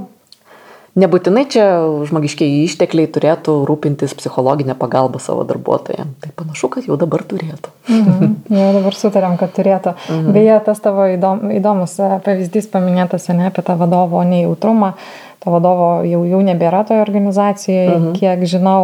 [0.99, 1.65] nebūtinai čia
[2.07, 6.15] žmogiškiai ištekliai turėtų rūpintis psichologinę pagalbą savo darbuotojams.
[6.23, 7.73] Tai panašu, kad jau dabar turėtų.
[7.91, 8.31] Mhm.
[8.55, 9.95] Jau dabar sutarėm, kad turėtų.
[10.07, 10.31] Mhm.
[10.35, 14.95] Beje, tas tavo įdom, įdomus e, pavyzdys paminėtas, ne apie tą vadovo nejautrumą.
[15.43, 18.15] To vadovo jau, jau nebėra toje organizacijoje, mhm.
[18.17, 18.79] kiek žinau.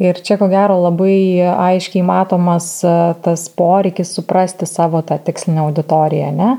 [0.00, 6.30] Ir čia ko gero labai aiškiai matomas e, tas poreikis suprasti savo tą tikslinę auditoriją.
[6.32, 6.54] Ne?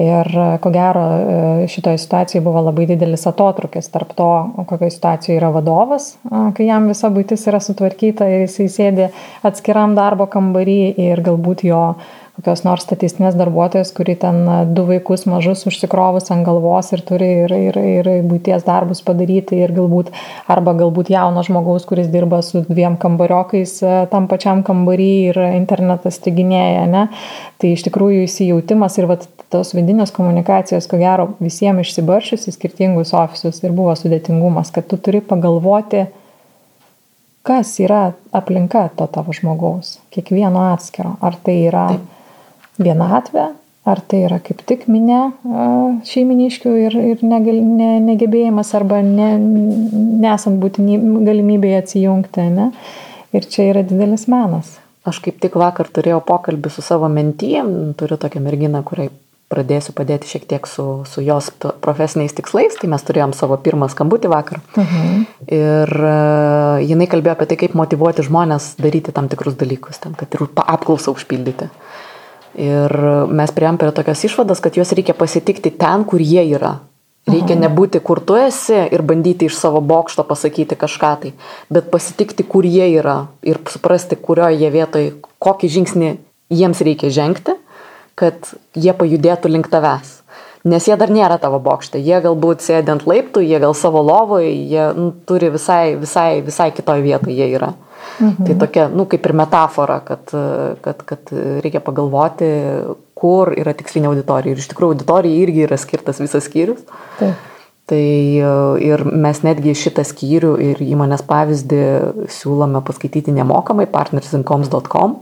[0.00, 4.30] Ir e, ko gero e, šitoje situacijoje buvo labai didelis atotrukis tarp to,
[4.70, 6.14] kokioje situacijoje yra vadovas,
[6.56, 9.10] kai jam visa būtis yra sutvarkyta ir jisai sėdi
[9.44, 11.84] atskiram darbo kambarį ir galbūt jo
[12.40, 14.38] kokios nors statistinės darbuotojas, kuri ten
[14.72, 19.74] du vaikus mažus užsikrovus ant galvos ir turi ir, ir, ir būties darbus padaryti ir
[19.76, 20.08] galbūt,
[20.48, 23.74] arba galbūt jauno žmogaus, kuris dirba su dviem kambariokais
[24.12, 27.08] tam pačiam kambarį ir internetas tiginėja, ne?
[27.60, 33.12] Tai iš tikrųjų įsijautimas ir vat, tos vidinės komunikacijos, ko gero, visiems išsibaršius į skirtingus
[33.18, 36.06] ofisus ir buvo sudėtingumas, kad tu turi pagalvoti,
[37.44, 41.18] kas yra aplinka to tavo žmogaus, kiekvieno atskiro.
[41.20, 42.16] Ar tai yra Taip
[42.80, 43.52] vienatvę,
[43.84, 45.20] ar tai yra kaip tik minė
[46.08, 49.30] šeiminiškių ir, ir negal, ne, negebėjimas arba ne,
[50.20, 52.50] nesant būtinį galimybėje atsijungti.
[52.56, 52.70] Ne?
[53.36, 54.76] Ir čia yra didelis menas.
[55.06, 59.08] Aš kaip tik vakar turėjau pokalbį su savo mentyjem, turiu tokią merginą, kuriai
[59.50, 61.48] pradėsiu padėti šiek tiek su, su jos
[61.82, 64.60] profesiniais tikslais, tai mes turėjom savo pirmą skambutį vakar.
[64.76, 65.24] Mhm.
[65.56, 70.36] Ir uh, jinai kalbėjo apie tai, kaip motivuoti žmonės daryti tam tikrus dalykus, ten, kad
[70.36, 71.66] ir apklausą užpildyti.
[71.66, 71.99] Uh
[72.58, 72.94] Ir
[73.30, 76.78] mes prieėm prie tokios išvados, kad juos reikia pasitikti ten, kur jie yra.
[77.28, 77.62] Reikia mhm.
[77.66, 81.32] nebūti, kur tu esi ir bandyti iš savo bokšto pasakyti kažką tai,
[81.68, 86.14] bet pasitikti, kur jie yra ir suprasti, kurioje vietoje, kokį žingsnį
[86.50, 87.54] jiems reikia žengti,
[88.18, 90.19] kad jie pajudėtų link tavęs.
[90.68, 94.50] Nes jie dar nėra tavo bokšte, jie galbūt sėdi ant laiptų, jie gal savo lovoje,
[94.68, 97.72] jie nu, turi visai, visai, visai kitoje vietoje jie yra.
[98.20, 98.44] Mhm.
[98.44, 100.32] Tai tokia, nu, kaip ir metafora, kad,
[100.84, 101.32] kad, kad
[101.64, 102.50] reikia pagalvoti,
[103.16, 104.52] kur yra tikslinė auditorija.
[104.52, 106.84] Ir iš tikrųjų auditorija irgi yra skirtas visas skyrius.
[107.20, 107.46] Taip.
[107.90, 108.06] Tai
[108.86, 111.80] ir mes netgi šitą skyrių ir įmonės pavyzdį
[112.30, 115.16] siūlome paskaityti nemokamai partnersincoms.com.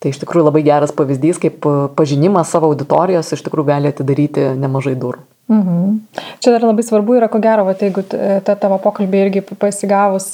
[0.00, 4.94] Tai iš tikrųjų labai geras pavyzdys, kaip pažinimas savo auditorijos iš tikrųjų gali atidaryti nemažai
[4.96, 5.20] durų.
[5.50, 5.96] Mhm.
[6.40, 10.30] Čia dar labai svarbu yra, ko gero, va, jeigu ta tavo pokalbė irgi pasigavus,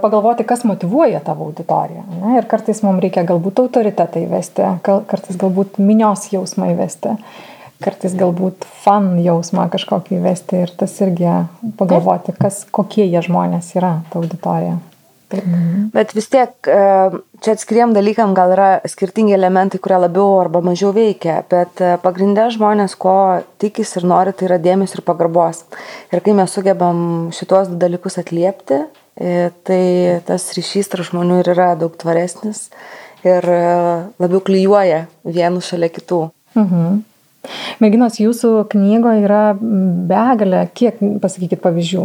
[0.00, 2.04] pagalvoti, kas motivuoja tavo auditoriją.
[2.22, 2.36] Ne?
[2.38, 7.16] Ir kartais mums reikia galbūt autoritetą įvesti, kartais galbūt minios jausmą įvesti,
[7.82, 11.32] kartais galbūt fan jausmą kažkokį įvesti ir tas irgi
[11.80, 14.78] pagalvoti, kas, kokie jie žmonės yra, ta auditorija.
[15.32, 15.90] Mhm.
[15.92, 16.76] Bet vis tiek e,
[17.44, 22.48] čia atskiriem dalykam gal yra skirtingi elementai, kurie labiau arba mažiau veikia, bet e, pagrindė
[22.54, 23.16] žmonės, ko
[23.60, 25.64] tikis ir nori, tai yra dėmesio ir pagarbos.
[26.14, 27.02] Ir kai mes sugebam
[27.36, 28.80] šitos du dalykus atliepti,
[29.20, 29.82] e, tai
[30.28, 32.68] tas ryšys tarp žmonių ir yra daug tvaresnis
[33.26, 33.44] ir
[34.16, 36.24] labiau klyjuoja vienų šalia kitų.
[36.56, 37.00] Mhm.
[37.82, 42.02] Merginos, jūsų knygoje yra begalė, kiek, pasakykit, pavyzdžių?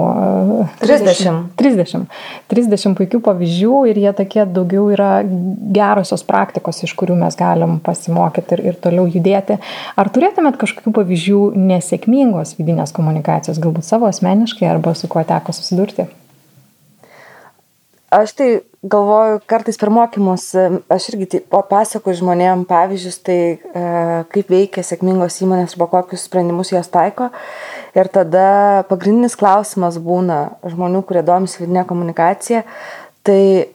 [0.84, 1.40] 30.
[1.60, 2.08] 30.
[2.54, 8.58] 30 puikių pavyzdžių ir jie tokie daugiau yra gerosios praktikos, iš kurių mes galim pasimokyti
[8.58, 9.60] ir, ir toliau judėti.
[10.00, 11.40] Ar turėtumėt kažkokių pavyzdžių
[11.72, 16.08] nesėkmingos vidinės komunikacijos, galbūt savo asmeniškai arba su kuo teko susidurti?
[18.14, 18.50] Aš tai
[18.84, 20.50] galvoju, kartais per mokymus,
[20.92, 23.84] aš irgi pasakoju žmonėm pavyzdžius, tai e,
[24.34, 27.30] kaip veikia sėkmingos įmonės arba kokius sprendimus jos taiko.
[27.96, 32.64] Ir tada pagrindinis klausimas būna žmonių, kurie domisi vidinė komunikacija,
[33.24, 33.72] tai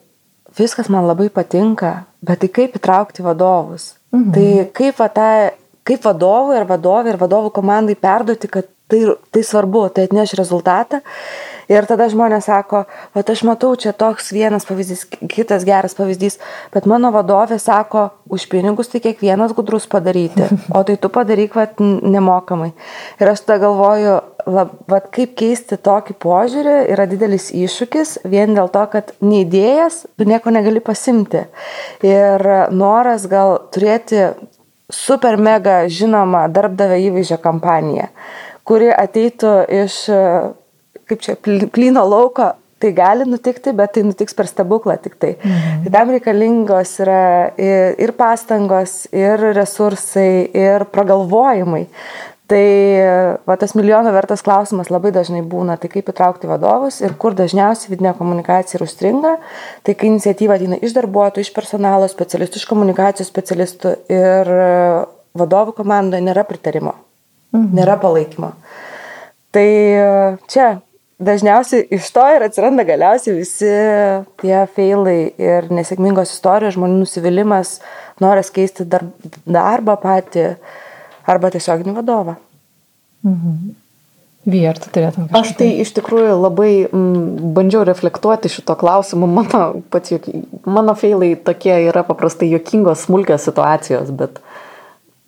[0.59, 3.95] viskas man labai patinka, bet tai kaip įtraukti vadovus.
[4.13, 4.33] Mhm.
[4.35, 5.29] Tai kaip, va, ta,
[5.89, 11.01] kaip vadovui ir vadovui ir vadovų komandai perduoti, kad tai, tai svarbu, tai atneš rezultatą.
[11.69, 16.39] Ir tada žmonės sako, o aš matau, čia toks vienas pavyzdys, kitas geras pavyzdys,
[16.73, 21.77] bet mano vadovė sako, už pinigus tai kiekvienas gudrus padaryti, o tai tu padaryk vat,
[21.79, 22.73] nemokamai.
[23.21, 24.15] Ir aš tada galvoju,
[24.49, 30.29] lab, vat, kaip keisti tokį požiūrį yra didelis iššūkis, vien dėl to, kad neįdėjęs, tu
[30.29, 31.45] nieko negali pasimti.
[32.07, 34.31] Ir noras gal turėti
[34.89, 38.09] super mega žinomą darbdavę įvaizdžio kampaniją,
[38.65, 39.53] kuri ateitų
[39.83, 39.99] iš
[41.09, 45.35] kaip čia, plyno lauko, tai gali nutikti, bet tai nutiks per stebuklą tik tai.
[45.43, 45.85] Mhm.
[45.85, 47.23] Tai tam reikalingos yra
[47.59, 51.87] ir, pastangos, ir resursai, ir pragalvojimai.
[52.49, 52.69] Tai
[53.45, 57.93] va, tas milijono vertas klausimas labai dažnai būna, tai kaip įtraukti vadovus ir kur dažniausiai
[57.93, 59.35] vidinė komunikacija ir užstringa.
[59.85, 64.53] Tai kai iniciatyva ateina iš darbuotojų, iš personalo specialistų, iš komunikacijos specialistų ir
[65.37, 66.95] vadovų komandoje nėra pritarimo,
[67.53, 67.75] mhm.
[67.77, 68.55] nėra palaikymo.
[69.53, 69.69] Tai
[70.49, 70.79] čia
[71.19, 73.73] dažniausiai iš to ir atsiranda galiausiai visi
[74.43, 77.79] tie feilai ir nesėkmingos istorijos, žmonių nusivylimas,
[78.23, 79.11] noras keisti darb,
[79.47, 80.53] darbą patį
[81.29, 82.39] arba tiesioginį vadovą.
[83.27, 83.77] Mhm.
[84.49, 85.41] Vyr, tu turėtum kažką.
[85.43, 89.27] Aš tai iš tikrųjų labai m, mm, bandžiau reflektuoti šito klausimu.
[89.29, 90.15] Mano, pats,
[90.65, 94.39] mano feilai tokie yra paprastai jokingos, smulkios situacijos, bet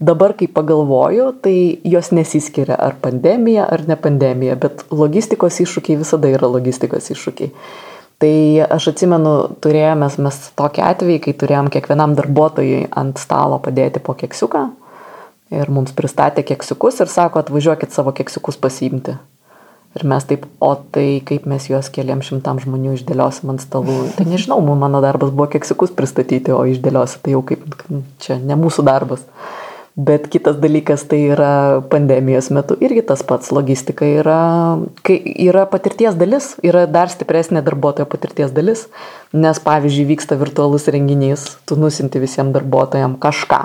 [0.00, 6.30] Dabar, kai pagalvoju, tai jos nesiskiria ar pandemija, ar ne pandemija, bet logistikos iššūkiai visada
[6.32, 7.52] yra logistikos iššūkiai.
[8.20, 8.34] Tai
[8.76, 9.34] aš atsimenu,
[9.64, 14.68] turėjome mes tokį atvejį, kai turėjom kiekvienam darbuotojui ant stalo padėti po keksiuką
[15.50, 19.16] ir mums pristatė keksiukus ir sako, atvažiuokit savo keksiukus pasiimti.
[19.98, 23.96] Ir mes taip, o tai kaip mes juos keliam šimtam žmonių išdėliosim ant stalų.
[24.14, 27.66] Tai nežinau, mano darbas buvo keksiukus pristatyti, o išdėliosi tai jau kaip
[28.22, 29.24] čia ne mūsų darbas.
[30.00, 33.50] Bet kitas dalykas tai yra pandemijos metu irgi tas pats.
[33.52, 34.36] Logistika yra,
[35.04, 38.86] kai yra patirties dalis, yra dar stipresnė darbuotojo patirties dalis,
[39.36, 43.60] nes pavyzdžiui vyksta virtualus renginys, tu nusinti visiems darbuotojams kažką.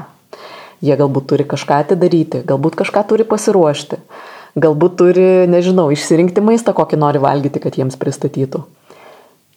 [0.83, 4.01] Jie galbūt turi kažką atidaryti, galbūt kažką turi pasiruošti,
[4.59, 8.65] galbūt turi, nežinau, išsirinkti maistą, kokį nori valgyti, kad jiems pristatytų.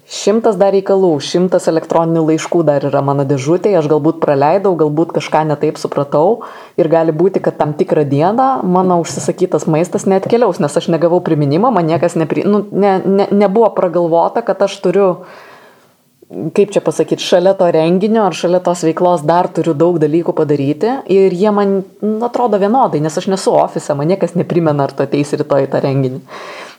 [0.09, 5.43] Šimtas dar reikalų, šimtas elektroninių laiškų dar yra mano dėžutėje, aš galbūt praleidau, galbūt kažką
[5.51, 6.47] netaip supratau
[6.81, 11.69] ir gali būti, kad tam tikrą dieną mano užsisakytas maistas neatkeliaus, nes aš negavau priminimo,
[11.69, 12.47] man niekas nepri...
[12.49, 15.11] nu, ne, ne, nebuvo pragalvota, kad aš turiu,
[16.57, 20.95] kaip čia pasakyti, šalia to renginio ar šalia tos veiklos dar turiu daug dalykų padaryti
[21.13, 25.05] ir jie man nu, atrodo vienodai, nes aš nesu ofise, man niekas neprimena, ar tu
[25.05, 26.25] ateisi rytoj į tą renginį.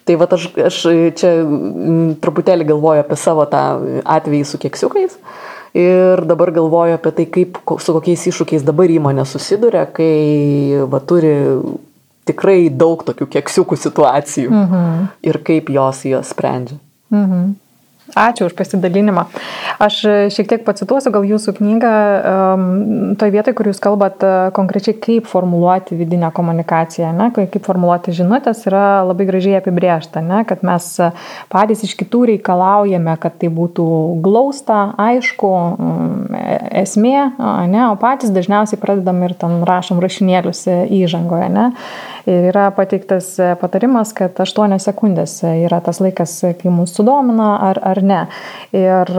[0.10, 0.78] Tai va aš, aš
[1.22, 3.62] čia mm, truputėlį galvoju apie savo tą
[4.10, 5.20] atvejį su keksiukais
[5.78, 11.36] ir dabar galvoju apie tai, kaip, su kokiais iššūkiais dabar įmonė susiduria, kai va, turi
[12.30, 15.08] tikrai daug tokių keksiukų situacijų mhm.
[15.30, 16.80] ir kaip jos juos sprendžia.
[17.14, 17.54] Mhm.
[18.18, 19.28] Ačiū už pasidalinimą.
[19.80, 20.02] Aš
[20.34, 21.94] šiek tiek pacituosiu gal jūsų knygą
[23.20, 28.66] toje vietoje, kur jūs kalbat uh, konkrečiai, kaip formuluoti vidinę komunikaciją, ne, kaip formuluoti žinutės,
[28.70, 30.88] yra labai gražiai apibriešta, ne, kad mes
[31.52, 33.88] patys iš kitų reikalaujame, kad tai būtų
[34.26, 35.52] glausta, aišku,
[36.84, 37.18] esmė,
[37.72, 40.66] ne, o patys dažniausiai pradedam ir ten rašom rašinėlius
[41.02, 41.50] įžangoje.
[41.54, 41.70] Ne.
[42.28, 48.02] Ir yra pateiktas patarimas, kad 8 sekundės yra tas laikas, kai mūsų sudomina ar, ar
[48.04, 48.20] ne.
[48.76, 49.12] Ir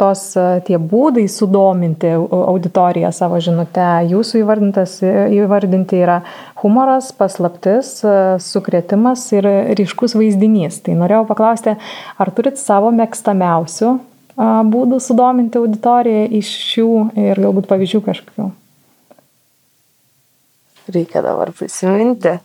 [0.00, 0.24] tos
[0.66, 6.20] tie būdai sudominti auditoriją savo žinutę, jūsų įvardinti yra
[6.60, 8.00] humoras, paslaptis,
[8.44, 10.82] sukretimas ir ryškus vaizdinys.
[10.84, 11.76] Tai norėjau paklausti,
[12.20, 13.96] ar turit savo mėgstamiausių
[14.40, 18.50] būdų sudominti auditoriją iš šių ir galbūt pavyzdžių kažkokių?
[20.94, 22.38] Reikia dabar prisiminti.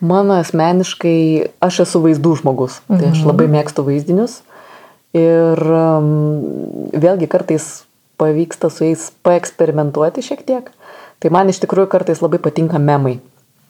[0.00, 3.58] Mano asmeniškai, aš esu vaizdų žmogus, tai aš labai mhm.
[3.58, 4.40] mėgstu vaizdinius
[5.16, 6.08] ir um,
[6.94, 7.66] vėlgi kartais
[8.20, 10.72] pavyksta su jais paeksperimentuoti šiek tiek.
[11.20, 13.18] Tai man iš tikrųjų kartais labai patinka memai.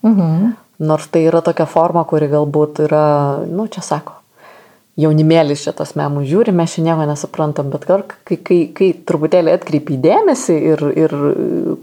[0.07, 0.55] Mhm.
[0.87, 3.05] Nors tai yra tokia forma, kuri galbūt yra,
[3.45, 4.15] nu čia sako,
[4.97, 9.53] jaunimėlis čia tos memų žiūri, mes čia nieko nesuprantam, bet kai, kai, kai, kai truputėlį
[9.53, 11.13] atkreipi dėmesį ir, ir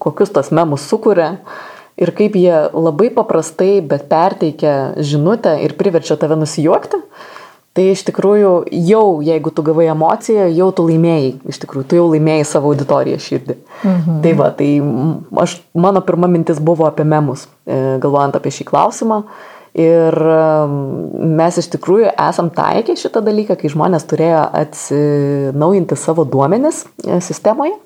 [0.02, 6.18] kokius tos memus sukuria, uh, ir kaip jie labai paprastai, bet perteikia žinutę ir priverčia
[6.20, 7.00] tave nusijuokti,
[7.78, 8.52] tai iš tikrųjų
[8.88, 13.20] jau, jeigu tu gavai emociją, jau tu laimėjai, iš tikrųjų, tu jau laimėjai savo auditoriją
[13.22, 13.58] širdį.
[13.82, 14.18] Mhm.
[14.24, 14.70] Tai va, tai
[15.44, 19.22] aš, mano pirma mintis buvo apie memus, e, galvojant apie šį klausimą.
[19.78, 20.14] Ir
[21.38, 27.76] mes iš tikrųjų esam taikę šitą dalyką, kai žmonės turėjo atsinaujinti savo duomenis e, sistemoje.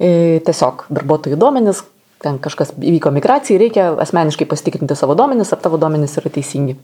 [0.00, 1.82] E, tiesiog darbuotojų duomenis,
[2.24, 6.76] ten kažkas įvyko migracijai, reikia asmeniškai pasitikrinti savo duomenis, ar tavo duomenis yra teisingi.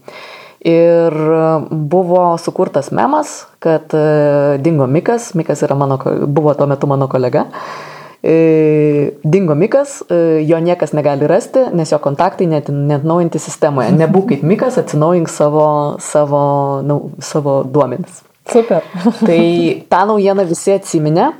[0.70, 1.14] Ir
[1.70, 7.46] buvo sukurtas memas, kad e, dingo Mikas, Mikas mano, buvo tuo metu mano kolega,
[8.22, 13.94] e, dingo Mikas, e, jo niekas negali rasti, nes jo kontaktai net, net naujinti sistemoje.
[14.02, 16.42] Nebūk kaip Mikas, atsinaujink savo, savo,
[16.84, 18.20] nu, savo duomenis.
[18.50, 18.84] Super.
[19.24, 19.40] tai
[19.92, 21.30] tą naujieną visi atsiminė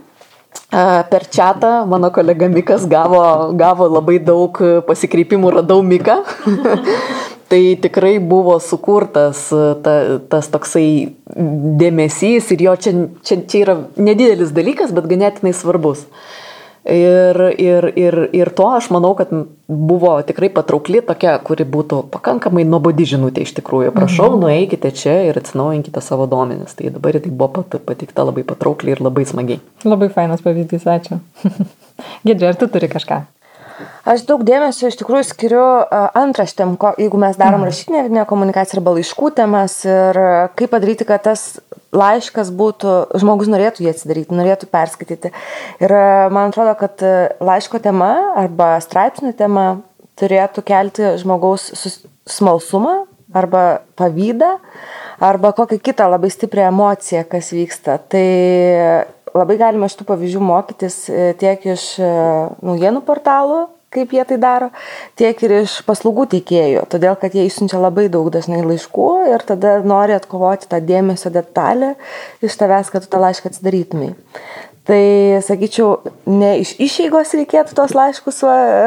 [0.70, 3.22] Per čatą mano kolega Mikas gavo,
[3.58, 4.54] gavo labai daug
[4.86, 6.20] pasikreipimų, radau Miką.
[7.50, 9.48] tai tikrai buvo sukurtas
[9.82, 9.94] ta,
[10.30, 10.84] tas toksai
[11.80, 12.92] dėmesys ir jo čia,
[13.26, 16.06] čia, čia yra nedidelis dalykas, bet ganėtinai svarbus.
[16.84, 19.28] Ir, ir, ir, ir to aš manau, kad
[19.68, 23.92] buvo tikrai patraukli tokia, kuri būtų pakankamai nuobodi žinutė iš tikrųjų.
[23.96, 24.46] Prašau, mhm.
[24.46, 26.72] nueikite čia ir atsinaujinkite savo duomenis.
[26.78, 29.60] Tai dabar tai buvo patikta labai patraukliai ir labai smagiai.
[29.84, 31.20] Labai fainas pavyzdys, ačiū.
[32.26, 33.20] Gedri, ar tu turi kažką?
[34.08, 35.64] Aš daug dėmesio iš tikrųjų skiriu
[36.18, 40.20] antraštėm, jeigu mes darom rašytinę komunikaciją arba laiškų temas ir
[40.58, 41.60] kaip padaryti, kad tas
[41.96, 45.32] laiškas būtų, žmogus norėtų jį atsidaryti, norėtų perskaityti.
[45.82, 45.94] Ir
[46.32, 47.04] man atrodo, kad
[47.42, 49.68] laiško tema arba straipsnių tema
[50.20, 51.70] turėtų kelti žmogaus
[52.30, 54.56] smalsumą arba pavydą
[55.20, 57.98] arba kokią kitą labai stiprią emociją, kas vyksta.
[58.10, 58.26] Tai
[59.36, 62.08] labai galima šitų pavyzdžių mokytis e, tiek iš e,
[62.64, 64.70] naujienų portalų, kaip jie tai daro,
[65.18, 69.80] tiek ir iš paslaugų teikėjų, todėl kad jie išsiunčia labai daug dažnai laiškų ir tada
[69.82, 71.96] nori atkovoti tą dėmesio detalę
[72.44, 74.12] iš tavęs, kad tu tą laišką atsidarytumai.
[74.90, 75.02] Tai
[75.46, 78.40] sakyčiau, ne iš išeigos reikėtų tos laiškus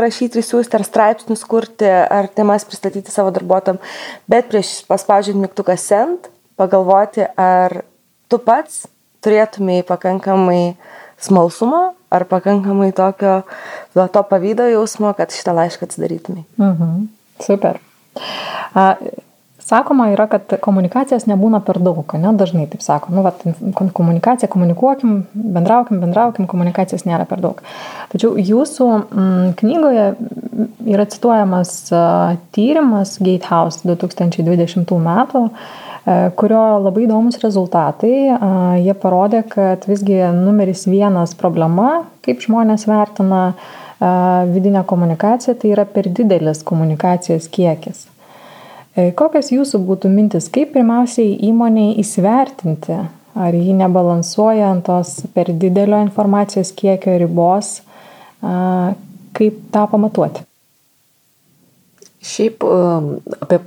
[0.04, 3.80] rašyti, siūsti ar straipsnius kurti, ar temas pristatyti savo darbuotam,
[4.28, 7.84] bet prieš paspaudžiant mygtuką sent, pagalvoti, ar
[8.32, 8.84] tu pats
[9.24, 10.76] turėtumai pakankamai
[11.24, 11.84] smalsumo
[12.14, 13.42] ar pakankamai tokio
[13.94, 16.46] to pavydo jausmo, kad šitą laišką atsidarytumai.
[16.62, 17.06] Mhm.
[17.42, 17.80] Super.
[18.74, 18.94] A,
[19.64, 22.34] sakoma yra, kad komunikacijos nebūna per daug, ne?
[22.38, 23.14] Dažnai taip sako.
[23.16, 23.42] Nu, vat,
[23.98, 27.64] komunikacija, komunikuokim, bendraukim, bendraukim, komunikacijos nėra per daug.
[28.14, 30.08] Tačiau jūsų m, mm, knygoje
[30.94, 32.04] yra cituojamas a,
[32.56, 35.48] tyrimas Gatehouse 2020 metų
[36.36, 38.16] kurio labai įdomus rezultatai.
[38.84, 43.54] Jie parodė, kad visgi numeris vienas problema, kaip žmonės vertina
[44.52, 48.08] vidinę komunikaciją, tai yra per didelis komunikacijos kiekis.
[48.94, 52.98] E, kokios jūsų būtų mintis, kaip pirmiausiai įmoniai įsivertinti,
[53.34, 57.80] ar ji nebalansuoja ant tos per didelio informacijos kiekio ribos,
[59.34, 60.44] kaip tą pamatuoti?
[62.24, 62.62] Šiaip
[63.40, 63.64] apie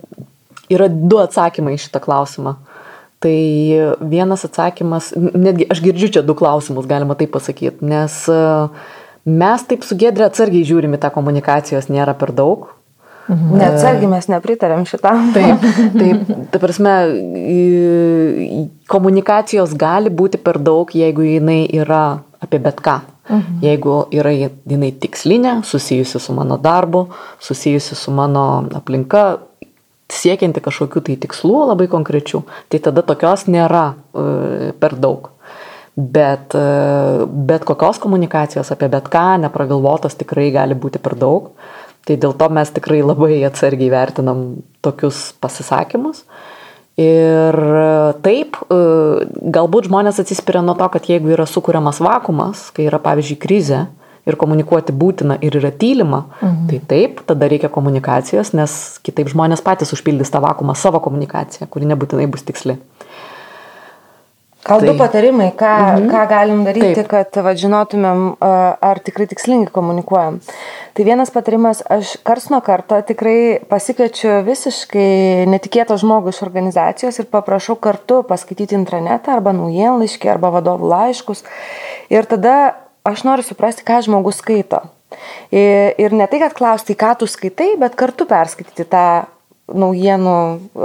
[0.73, 2.57] Yra du atsakymai į šitą klausimą.
[3.23, 3.37] Tai
[4.13, 8.41] vienas atsakymas, netgi aš girdžiu čia du klausimus, galima taip pasakyti, nes e,
[9.25, 12.69] mes taip sugėdrė atsargiai žiūrime tą komunikacijos nėra per daug,
[13.27, 13.59] Mhm.
[13.59, 15.33] Neatsargiai mes nepritarėm šitam.
[15.35, 15.65] Taip,
[16.01, 16.95] taip, ta prasme,
[18.91, 23.01] komunikacijos gali būti per daug, jeigu jinai yra apie bet ką.
[23.27, 23.59] Mhm.
[23.67, 27.09] Jeigu yra jinai tikslinė, susijusi su mano darbu,
[27.43, 28.47] susijusi su mano
[28.79, 29.27] aplinka,
[30.13, 35.31] siekianti kažkokių tai tikslų labai konkrečių, tai tada tokios nėra e, per daug.
[35.97, 41.55] Bet, e, bet kokios komunikacijos apie bet ką nepragalvotos tikrai gali būti per daug.
[42.07, 44.45] Tai dėl to mes tikrai labai atsargiai vertinam
[44.85, 46.23] tokius pasisakymus.
[47.03, 47.57] Ir
[48.25, 48.77] taip, e,
[49.57, 53.87] galbūt žmonės atsispiria nuo to, kad jeigu yra sukūriamas vakumas, kai yra pavyzdžiui krizė
[54.27, 56.67] ir komunikuoti būtina ir yra tylima, mhm.
[56.71, 61.89] tai taip, tada reikia komunikacijos, nes kitaip žmonės patys užpildys tą vakumą savo komunikaciją, kuri
[61.93, 62.79] nebūtinai bus tiksli.
[64.67, 64.89] Gal tai.
[64.89, 66.09] du patarimai, ką, mhm.
[66.11, 67.11] ką galim daryti, Taip.
[67.11, 70.41] kad va, žinotumėm, ar tikrai tikslingai komunikuojam.
[70.97, 77.29] Tai vienas patarimas, aš kars nuo karto tikrai pasikviečiu visiškai netikėtą žmogų iš organizacijos ir
[77.31, 81.45] paprašau kartu paskaityti intranetą arba naujienlaiškį arba vadovų laiškus.
[82.11, 82.57] Ir tada
[83.07, 84.83] aš noriu suprasti, ką žmogus skaito.
[85.55, 89.07] Ir, ir ne tai, kad klausti, ką tu skaitai, bet kartu perskaityti tą
[89.67, 90.37] naujienų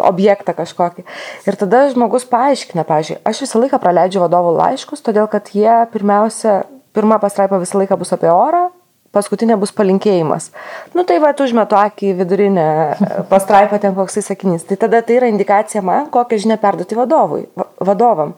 [0.09, 1.05] objektą kažkokį.
[1.45, 6.63] Ir tada žmogus paaiškina, pažiūrėjau, aš visą laiką praleidžiu vadovų laiškus, todėl kad jie pirmiausia,
[6.95, 8.69] pirma pastraipa visą laiką bus apie orą,
[9.15, 10.49] paskutinė bus palinkėjimas.
[10.95, 12.67] Nu tai va, užmetu akį vidurinę
[13.31, 14.65] pastraipą ten koksai sakinys.
[14.67, 17.43] Tai tada tai yra indikacija man, kokią žinią perduoti vadovui,
[17.83, 18.35] vadovam.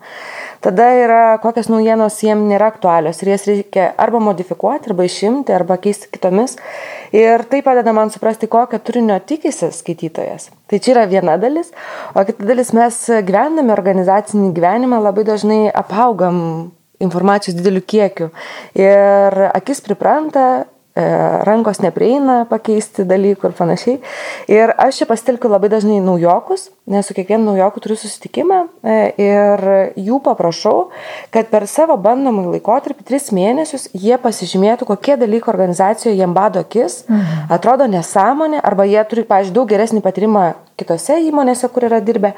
[0.64, 5.76] Tada yra, kokios naujienos jiem nėra aktualios ir jas reikia arba modifikuoti, arba išimti, arba
[5.84, 6.55] keisti kitomis.
[7.11, 10.47] Ir tai padeda man suprasti, kokio turinio tikisi skaitytojas.
[10.72, 11.74] Tai čia yra viena dalis,
[12.16, 16.39] o kita dalis mes gyvename organizacinį gyvenimą labai dažnai apaugam
[17.03, 18.30] informacijos dideliu kiekiu.
[18.80, 20.64] Ir akis pripranta,
[20.96, 23.96] rankos neprieina pakeisti dalykų ir panašiai.
[24.52, 29.64] Ir aš čia pasitelkiu labai dažnai naujokus, nes su kiekvienu naujoku turiu susitikimą e, ir
[29.98, 30.91] jų paprašau,
[31.34, 37.04] kad per savo bandomąjį laikotarpį, tris mėnesius, jie pasižymėtų, kokie dalykai organizacijoje jiem bado akis,
[37.08, 37.48] mhm.
[37.58, 40.46] atrodo nesąmonė, arba jie turi, pažiūrėjau, daug geresnį patyrimą
[40.78, 42.34] kitose įmonėse, kur yra dirbę.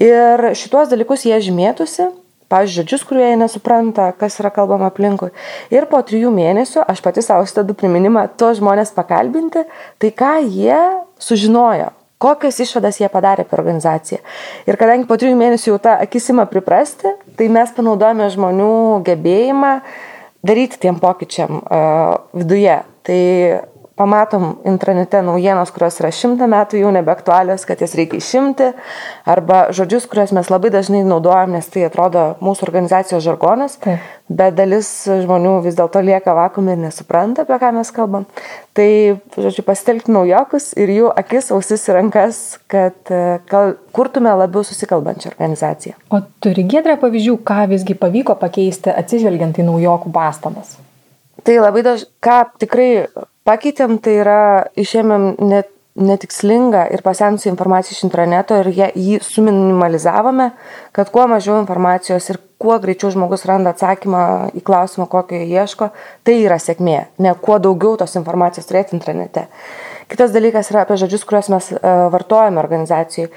[0.00, 2.10] Ir šituos dalykus jie žymėtųsi
[2.52, 5.32] pavyzdžiui, žodžius, kuriuo jie nesupranta, kas yra kalbama aplinkui.
[5.72, 9.64] Ir po trijų mėnesių aš pati savo stedu priminimą tuos žmonės pakalbinti,
[10.02, 10.78] tai ką jie
[11.22, 11.90] sužinojo,
[12.22, 14.20] kokias išvadas jie padarė per organizaciją.
[14.68, 18.72] Ir kadangi po trijų mėnesių jau tą akisima priprasti, tai mes panaudojame žmonių
[19.08, 19.74] gebėjimą
[20.46, 22.80] daryti tiem pokyčiam uh, viduje.
[23.02, 23.22] Tai
[24.02, 28.72] pamatom intranete naujienos, kurios yra šimtą metų jau nebeaktualios, kad jas reikia išimti,
[29.28, 34.02] arba žodžius, kuriuos mes labai dažnai naudojam, nes tai atrodo mūsų organizacijos žargonas, Taip.
[34.32, 38.26] bet dalis žmonių vis dėlto lieka vakume ir nesupranta, apie ką mes kalbam.
[38.74, 38.88] Tai,
[39.36, 42.38] žodžiu, pasitelkti naujokus ir jų akis, ausis ir rankas,
[42.72, 43.12] kad
[43.50, 45.98] kal, kurtume labiau susikalbančią organizaciją.
[46.10, 50.78] O turi gedrę pavyzdžių, ką visgi pavyko pakeisti atsižvelgiant į naujokų pastabas?
[51.42, 52.88] Tai labai dažnai, ką tikrai
[53.48, 54.40] pakeitėm, tai yra
[54.78, 60.48] išėmėm net netikslingą ir pasenusią informaciją iš intraneto ir ją, jį suminimalizavome,
[60.96, 64.22] kad kuo mažiau informacijos ir kuo greičiau žmogus randa atsakymą
[64.56, 65.90] į klausimą, kokio jie ieško,
[66.24, 69.48] tai yra sėkmė, ne kuo daugiau tos informacijos turėti intranete.
[70.12, 73.30] Kitas dalykas yra apie žodžius, kuriuos mes uh, vartojame organizacijai.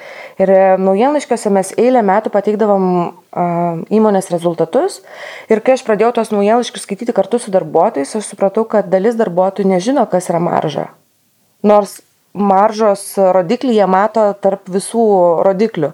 [0.43, 4.99] Ir uh, naujienlaiškiuose mes eilę metų pateikdavom uh, įmonės rezultatus.
[5.47, 9.71] Ir kai aš pradėjau tos naujienlaiškius skaityti kartu su darbuotojais, aš supratau, kad dalis darbuotojų
[9.71, 10.89] nežino, kas yra marža.
[11.63, 12.01] Nors
[12.35, 15.05] maržos rodiklį jie mato tarp visų
[15.45, 15.91] rodiklių.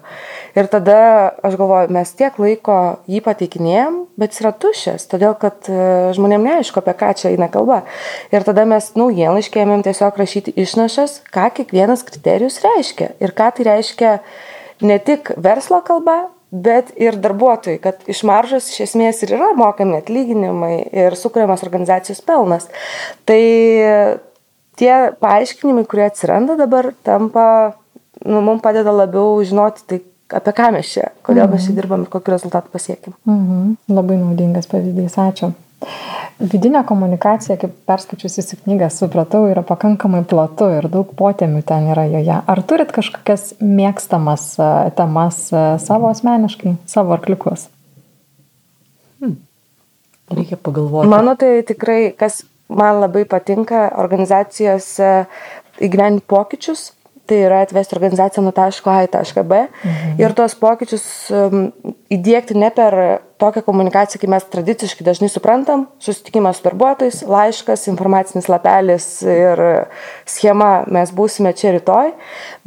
[0.58, 0.98] Ir tada
[1.46, 2.78] aš galvoju, mes tiek laiko
[3.10, 5.78] jį pateikinėjom, bet jis yra tuščias, todėl kad e,
[6.16, 7.82] žmonėm neaišku, apie ką čia eina kalba.
[8.34, 13.14] Ir tada mes naujienlaiškėjom tiesiog rašyti išnašas, ką kiekvienas kriterijus reiškia.
[13.22, 14.14] Ir ką tai reiškia
[14.82, 19.96] ne tik verslo kalba, bet ir darbuotojai, kad iš maržos iš esmės ir yra mokami
[20.02, 22.68] atlyginimai ir sukūriamas organizacijos pelnas.
[23.24, 23.40] Tai
[24.80, 27.46] tie paaiškinimai, kurie atsiranda dabar, tampa,
[28.24, 30.00] nu, mums padeda labiau žinoti, tai
[30.32, 31.56] apie ką mes čia, kodėl mhm.
[31.56, 31.80] mes čia mhm.
[31.80, 33.16] dirbam ir kokiu rezultatu pasiekim.
[33.28, 33.76] Mhm.
[33.92, 35.52] Labai naudingas pavyzdys, ačiū.
[36.42, 42.06] Vidinė komunikacija, kaip perskaičiusi į knygą, supratau, yra pakankamai platu ir daug potėmių ten yra
[42.10, 42.38] joje.
[42.54, 47.68] Ar turit kažkokias mėgstamas e, temas e, savo asmeniškai, savo arkliukus?
[49.22, 49.36] Hmm.
[50.34, 51.10] Reikia pagalvoti.
[51.10, 52.42] Mano tai tikrai, kas
[52.78, 55.12] man labai patinka organizacijose
[55.82, 56.90] įgyventi pokyčius.
[57.22, 59.60] Tai yra atvesti organizaciją nuo taško A į tašką B.
[59.70, 60.16] Mhm.
[60.18, 61.68] Ir tuos pokyčius um,
[62.10, 62.96] įdėkti ne per
[63.42, 69.62] tokią komunikaciją, kaip mes tradiciškai dažnai suprantam, susitikimas su darbuotojais, laiškas, informacinis lapelis ir
[70.28, 72.12] schema, mes būsime čia rytoj,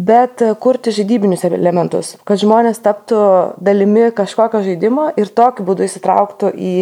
[0.09, 3.21] bet kurti žaidybinius elementus, kad žmonės taptų
[3.63, 6.75] dalimi kažkokio žaidimo ir tokiu būdu įsitrauktų į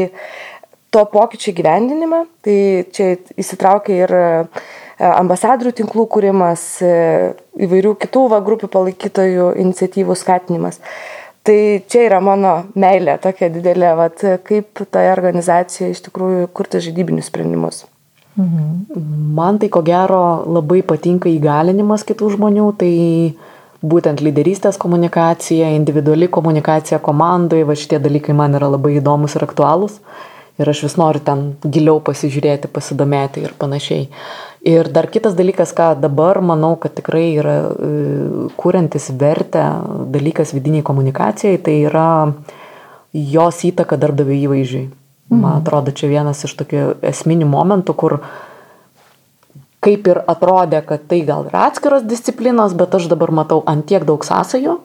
[0.94, 2.24] to pokyčio gyvendinimą.
[2.46, 2.58] Tai
[2.94, 4.16] čia įsitraukia ir
[5.04, 6.68] ambasadorių tinklų kūrimas,
[7.66, 10.80] įvairių kitų va, grupių palaikytojų iniciatyvų skatinimas.
[11.44, 11.58] Tai
[11.92, 17.84] čia yra mano meilė tokia didelė, vat, kaip toje organizacijoje iš tikrųjų kurti žaidybinius sprendimus.
[18.40, 18.70] Mhm.
[19.38, 22.94] Man tai ko gero labai patinka įgalinimas kitų žmonių, tai
[23.84, 30.00] būtent lyderystės komunikacija, individuali komunikacija komandai, va šitie dalykai man yra labai įdomus ir aktualūs
[30.62, 34.08] ir aš vis noriu ten giliau pasižiūrėti, pasidomėti ir panašiai.
[34.70, 37.90] Ir dar kitas dalykas, ką dabar manau, kad tikrai yra e,
[38.60, 39.66] kūrintis vertę
[40.14, 42.08] dalykas vidiniai komunikacijai, tai yra
[43.14, 44.86] jos įtaka darbdavio įvaizdžiui.
[45.34, 45.42] Mhm.
[45.42, 48.20] Man atrodo, čia vienas iš tokių esminių momentų, kur
[49.84, 54.06] kaip ir atrodė, kad tai gal yra atskiros disciplinos, bet aš dabar matau ant tiek
[54.08, 54.78] daug sąsajų,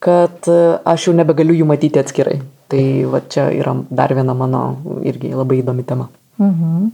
[0.00, 2.40] kad e, aš jau nebegaliu jų matyti atskirai.
[2.70, 2.82] Tai
[3.12, 4.64] va čia yra dar viena mano
[5.06, 6.08] irgi labai įdomi tema.
[6.40, 6.90] Mhm.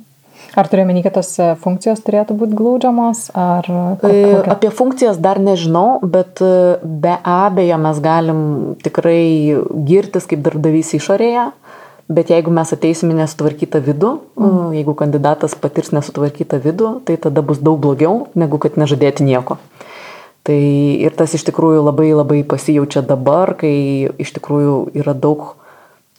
[0.57, 3.27] Ar turėjome menį, kad tos e, funkcijos turėtų būti glaudžiamos?
[3.39, 4.41] Ar e, kokia?
[4.57, 6.43] Apie funkcijas dar nežinau, bet
[6.83, 8.41] be abejo mes galim
[8.83, 9.23] tikrai
[9.89, 11.51] girtis kaip darbdavys išorėje,
[12.09, 14.75] bet jeigu mes ateisime nesutvarkytą vidų, mm.
[14.81, 19.61] jeigu kandidatas patirs nesutvarkytą vidų, tai tada bus daug blogiau, negu kad nežadėti nieko.
[20.47, 20.59] Tai
[21.03, 25.57] ir tas iš tikrųjų labai labai pasijaučia dabar, kai iš tikrųjų yra daug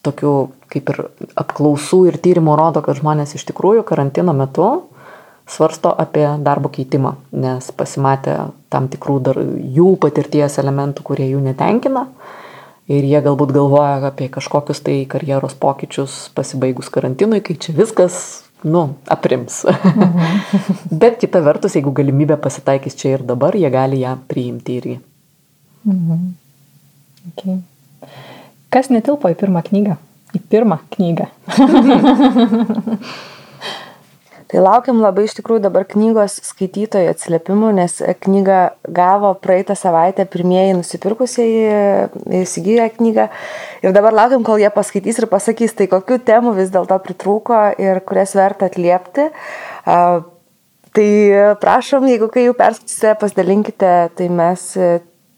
[0.03, 0.33] tokių
[0.71, 0.99] kaip ir
[1.39, 4.67] apklausų ir tyrimų rodo, kad žmonės iš tikrųjų karantino metu
[5.47, 8.35] svarsto apie darbo keitimą, nes pasimatė
[8.73, 12.07] tam tikrų dar jų patirties elementų, kurie jų netenkina.
[12.87, 18.83] Ir jie galbūt galvoja apie kažkokius tai karjeros pokyčius pasibaigus karantinui, kai čia viskas, nu,
[19.07, 19.61] aprims.
[19.65, 20.27] Mhm.
[21.01, 24.97] Bet kita vertus, jeigu galimybė pasitaikys čia ir dabar, jie gali ją priimti irgi.
[25.87, 26.27] Mhm.
[27.31, 27.57] Okay.
[28.73, 29.97] Kas netilpo į pirmą knygą?
[30.35, 31.31] Į pirmą knygą.
[34.47, 38.59] Tai laukiam labai iš tikrųjų dabar knygos skaitytojų atsiliepimų, nes knygą
[38.95, 41.65] gavo praeitą savaitę pirmieji nusipirkusieji
[42.43, 43.27] įsigiję knygą.
[43.83, 47.99] Ir dabar laukiam, kol jie paskaitys ir pasakys, tai kokiu temu vis dėlto pritrūko ir
[48.07, 49.27] kurias verta atliepti.
[50.97, 51.09] Tai
[51.61, 54.63] prašom, jeigu kai jau perskaitysite, pasidalinkite, tai mes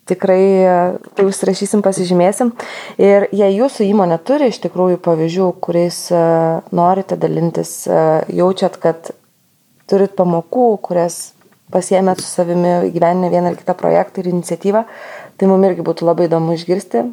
[0.09, 0.43] tikrai
[1.15, 2.51] tai užsirašysim, pasižymėsim.
[3.01, 6.21] Ir jei jūsų įmonė turi iš tikrųjų pavyzdžių, kuriais e,
[6.75, 7.99] norite dalintis, e,
[8.39, 9.11] jaučiat, kad
[9.89, 11.19] turit pamokų, kurias
[11.73, 14.85] pasiemėt su savimi gyvenime vieną ar kitą projektą ir iniciatyvą,
[15.37, 17.05] tai mums irgi būtų labai įdomu išgirsti.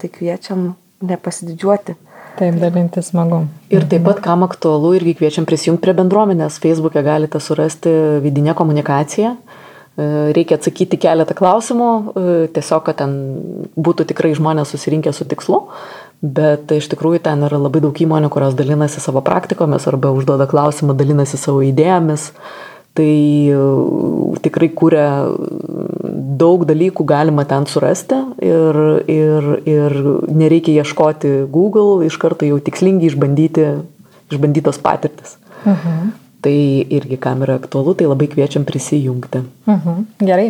[0.00, 0.70] Tai kviečiam
[1.04, 1.98] nepasididžiuoti.
[2.38, 3.42] Taip, dalintis smagu.
[3.68, 6.56] Ir taip pat, kam aktualu, irgi kviečiam prisijungti prie bendruomenės.
[6.62, 7.92] Facebook'e galite surasti
[8.24, 9.34] vidinę komunikaciją.
[9.36, 9.61] E,
[9.96, 13.12] reikia atsakyti keletą klausimų, e, tiesiog, kad ten
[13.76, 15.66] būtų tikrai žmonės susirinkę su tikslu,
[16.22, 20.96] bet iš tikrųjų ten yra labai daug įmonių, kurios dalinasi savo praktikomis arba užduoda klausimą,
[20.96, 22.30] dalinasi savo idėjomis.
[22.92, 23.60] Tai e,
[24.44, 25.04] tikrai kūrė
[26.40, 29.96] daug dalykų galima ten surasti ir, ir, ir
[30.28, 33.68] nereikia ieškoti Google, iš karto jau tikslingai išbandyti,
[34.32, 35.36] išbandytos patirtis.
[35.64, 36.21] Mhm.
[36.42, 36.54] Tai
[36.90, 39.44] irgi, kam yra aktualu, tai labai kviečiam prisijungti.
[39.70, 40.48] Mhm, gerai.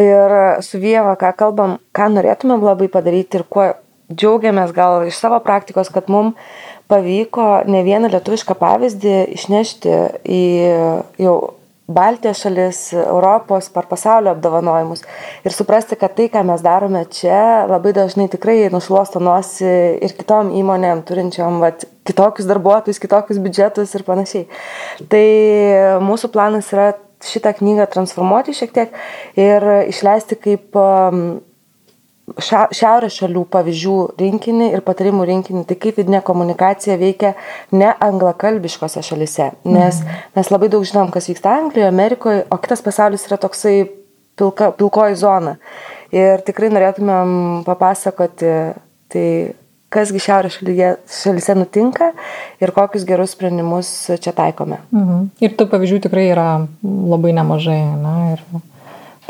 [0.00, 3.70] Ir su Vieva, ką kalbam, ką norėtumėm labai padaryti ir kuo
[4.10, 6.36] džiaugiamės gal iš savo praktikos, kad mums
[6.90, 9.96] pavyko ne vieną lietuvišką pavyzdį išnešti
[10.26, 10.42] į
[11.22, 11.36] jau
[11.90, 15.02] Baltijos šalis, Europos, par pasaulio apdovanojimus
[15.46, 19.66] ir suprasti, kad tai, ką mes darome čia, labai dažnai tikrai nušluosto nosi
[19.98, 24.46] ir kitom įmonėm turinčiom vat, kitokius darbuotojus, kitokius biudžetus ir panašiai.
[25.10, 25.26] Tai
[26.06, 26.92] mūsų planas yra
[27.26, 28.94] šitą knygą transformuoti šiek tiek
[29.38, 31.40] ir išleisti kaip um,
[32.38, 37.34] šiaurės šalių pavyzdžių rinkinį ir patarimų rinkinį, tai kaip vidinė komunikacija veikia
[37.74, 39.50] ne anglakalbiškose šalise.
[39.66, 40.20] Nes mm.
[40.38, 43.76] mes labai daug žinom, kas vyksta Anglijoje, Amerikoje, o kitas pasaulis yra toksai
[44.38, 45.56] pilka, pilkoji zona.
[46.14, 48.54] Ir tikrai norėtumėm papasakoti,
[49.10, 49.26] tai
[49.90, 52.12] kasgi šiaurės šalyje, šalyse nutinka
[52.62, 53.90] ir kokius gerus sprendimus
[54.22, 54.80] čia taikome.
[54.94, 55.30] Mhm.
[55.42, 56.48] Ir tų pavyzdžių tikrai yra
[56.82, 57.80] labai nemažai.
[57.98, 58.44] Na, ir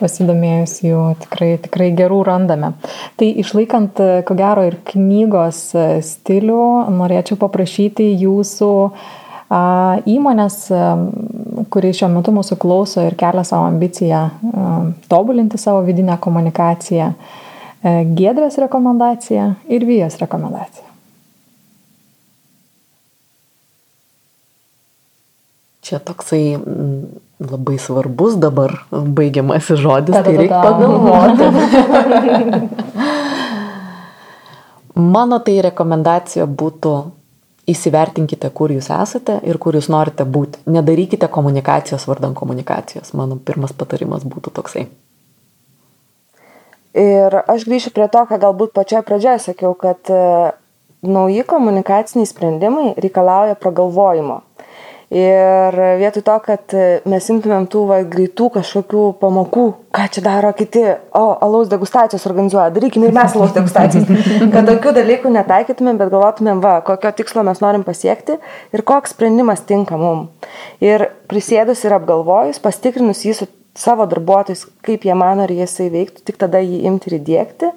[0.00, 2.72] pasidomėjus jų tikrai, tikrai gerų randame.
[3.20, 5.62] Tai išlaikant, ko gero, ir knygos
[6.08, 8.72] stilių, norėčiau paprašyti jūsų
[10.10, 10.56] įmonės,
[11.74, 14.26] kuri šiuo metu mūsų klauso ir kelia savo ambiciją
[15.10, 17.12] tobulinti savo vidinę komunikaciją.
[18.14, 20.86] Gedrės rekomendacija ir Vyjas rekomendacija.
[25.80, 26.44] Čia toksai
[27.40, 31.44] labai svarbus dabar baigiamasis žodis, tai reikia pagalvoti.
[35.00, 36.92] Mano tai rekomendacija būtų
[37.70, 40.60] įsivertinkite, kur jūs esate ir kur jūs norite būti.
[40.70, 43.14] Nedarykite komunikacijos vardan komunikacijos.
[43.16, 44.88] Mano pirmas patarimas būtų toksai.
[47.00, 50.22] Ir aš grįšiu prie to, ką galbūt pačioje pradžioje sakiau, kad e,
[51.06, 54.40] nauji komunikaciniai sprendimai reikalauja pragalvojimo.
[55.10, 56.74] Ir vietoj to, kad
[57.10, 60.84] mes imtumėm tų va, greitų kažkokių pamokų, ką čia daro kiti,
[61.18, 64.06] o, alaus degustacijos organizuoja, darykime ir mes alaus degustacijas,
[64.54, 68.38] kad tokių dalykų netaikytumėm, bet galvotumėm, va, kokio tikslo mes norim pasiekti
[68.70, 70.28] ir koks sprendimas tinka mum.
[70.78, 76.24] Ir prisėdus ir apgalvojus, pastikrinus jį su savo darbuotojus, kaip jie mano, ar jisai veiktų,
[76.26, 77.70] tik tada jį imti ir įdėkti.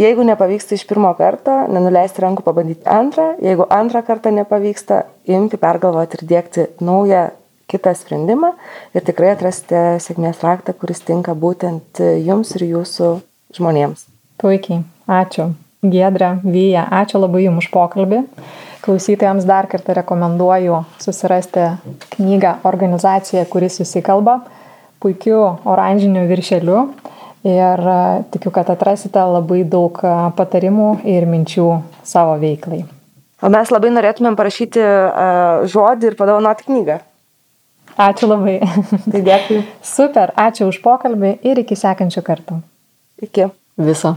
[0.00, 3.32] Jeigu nepavyksta iš pirmo karto, nenuleisti rankų, pabandyti antrą.
[3.44, 7.28] Jeigu antrą kartą nepavyksta, imti, pergalvoti ir dėkti naują
[7.70, 8.52] kitą sprendimą
[8.94, 13.16] ir tikrai atrasite sėkmės raktą, kuris tinka būtent jums ir jūsų
[13.58, 14.06] žmonėms.
[14.40, 15.50] Puikiai, ačiū.
[15.86, 18.22] Gedra, Vyja, ačiū labai Jums už pokalbį.
[18.82, 21.66] Klausytojams dar kartą rekomenduoju susirasti
[22.16, 24.40] knygą Organizacija, kuris susikalba
[25.02, 26.80] puikiu oranžiniu viršeliu
[27.46, 28.00] ir e,
[28.34, 31.66] tikiu, kad atrasite labai daug e, patarimų ir minčių
[32.06, 32.84] savo veiklai.
[33.44, 36.94] O mes labai norėtumėm parašyti uh, žodį ir padovanoti knygą.
[38.00, 38.54] Ačiū labai.
[39.12, 39.58] Tai dėkui.
[39.84, 42.56] Super, ačiū už pokalbį ir iki sekančių kartų.
[43.28, 43.50] Iki.
[43.76, 44.14] Viso.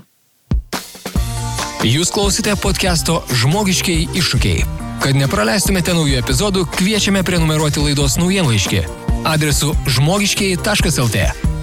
[1.84, 4.64] Jūs klausite podcast'o Žmogiškiai iššūkiai.
[5.04, 11.18] Kad nepraleistumėte naujų epizodų, kviečiame prenumeruoti laidos naujienlaiškį adresu žmogiškiai.lt.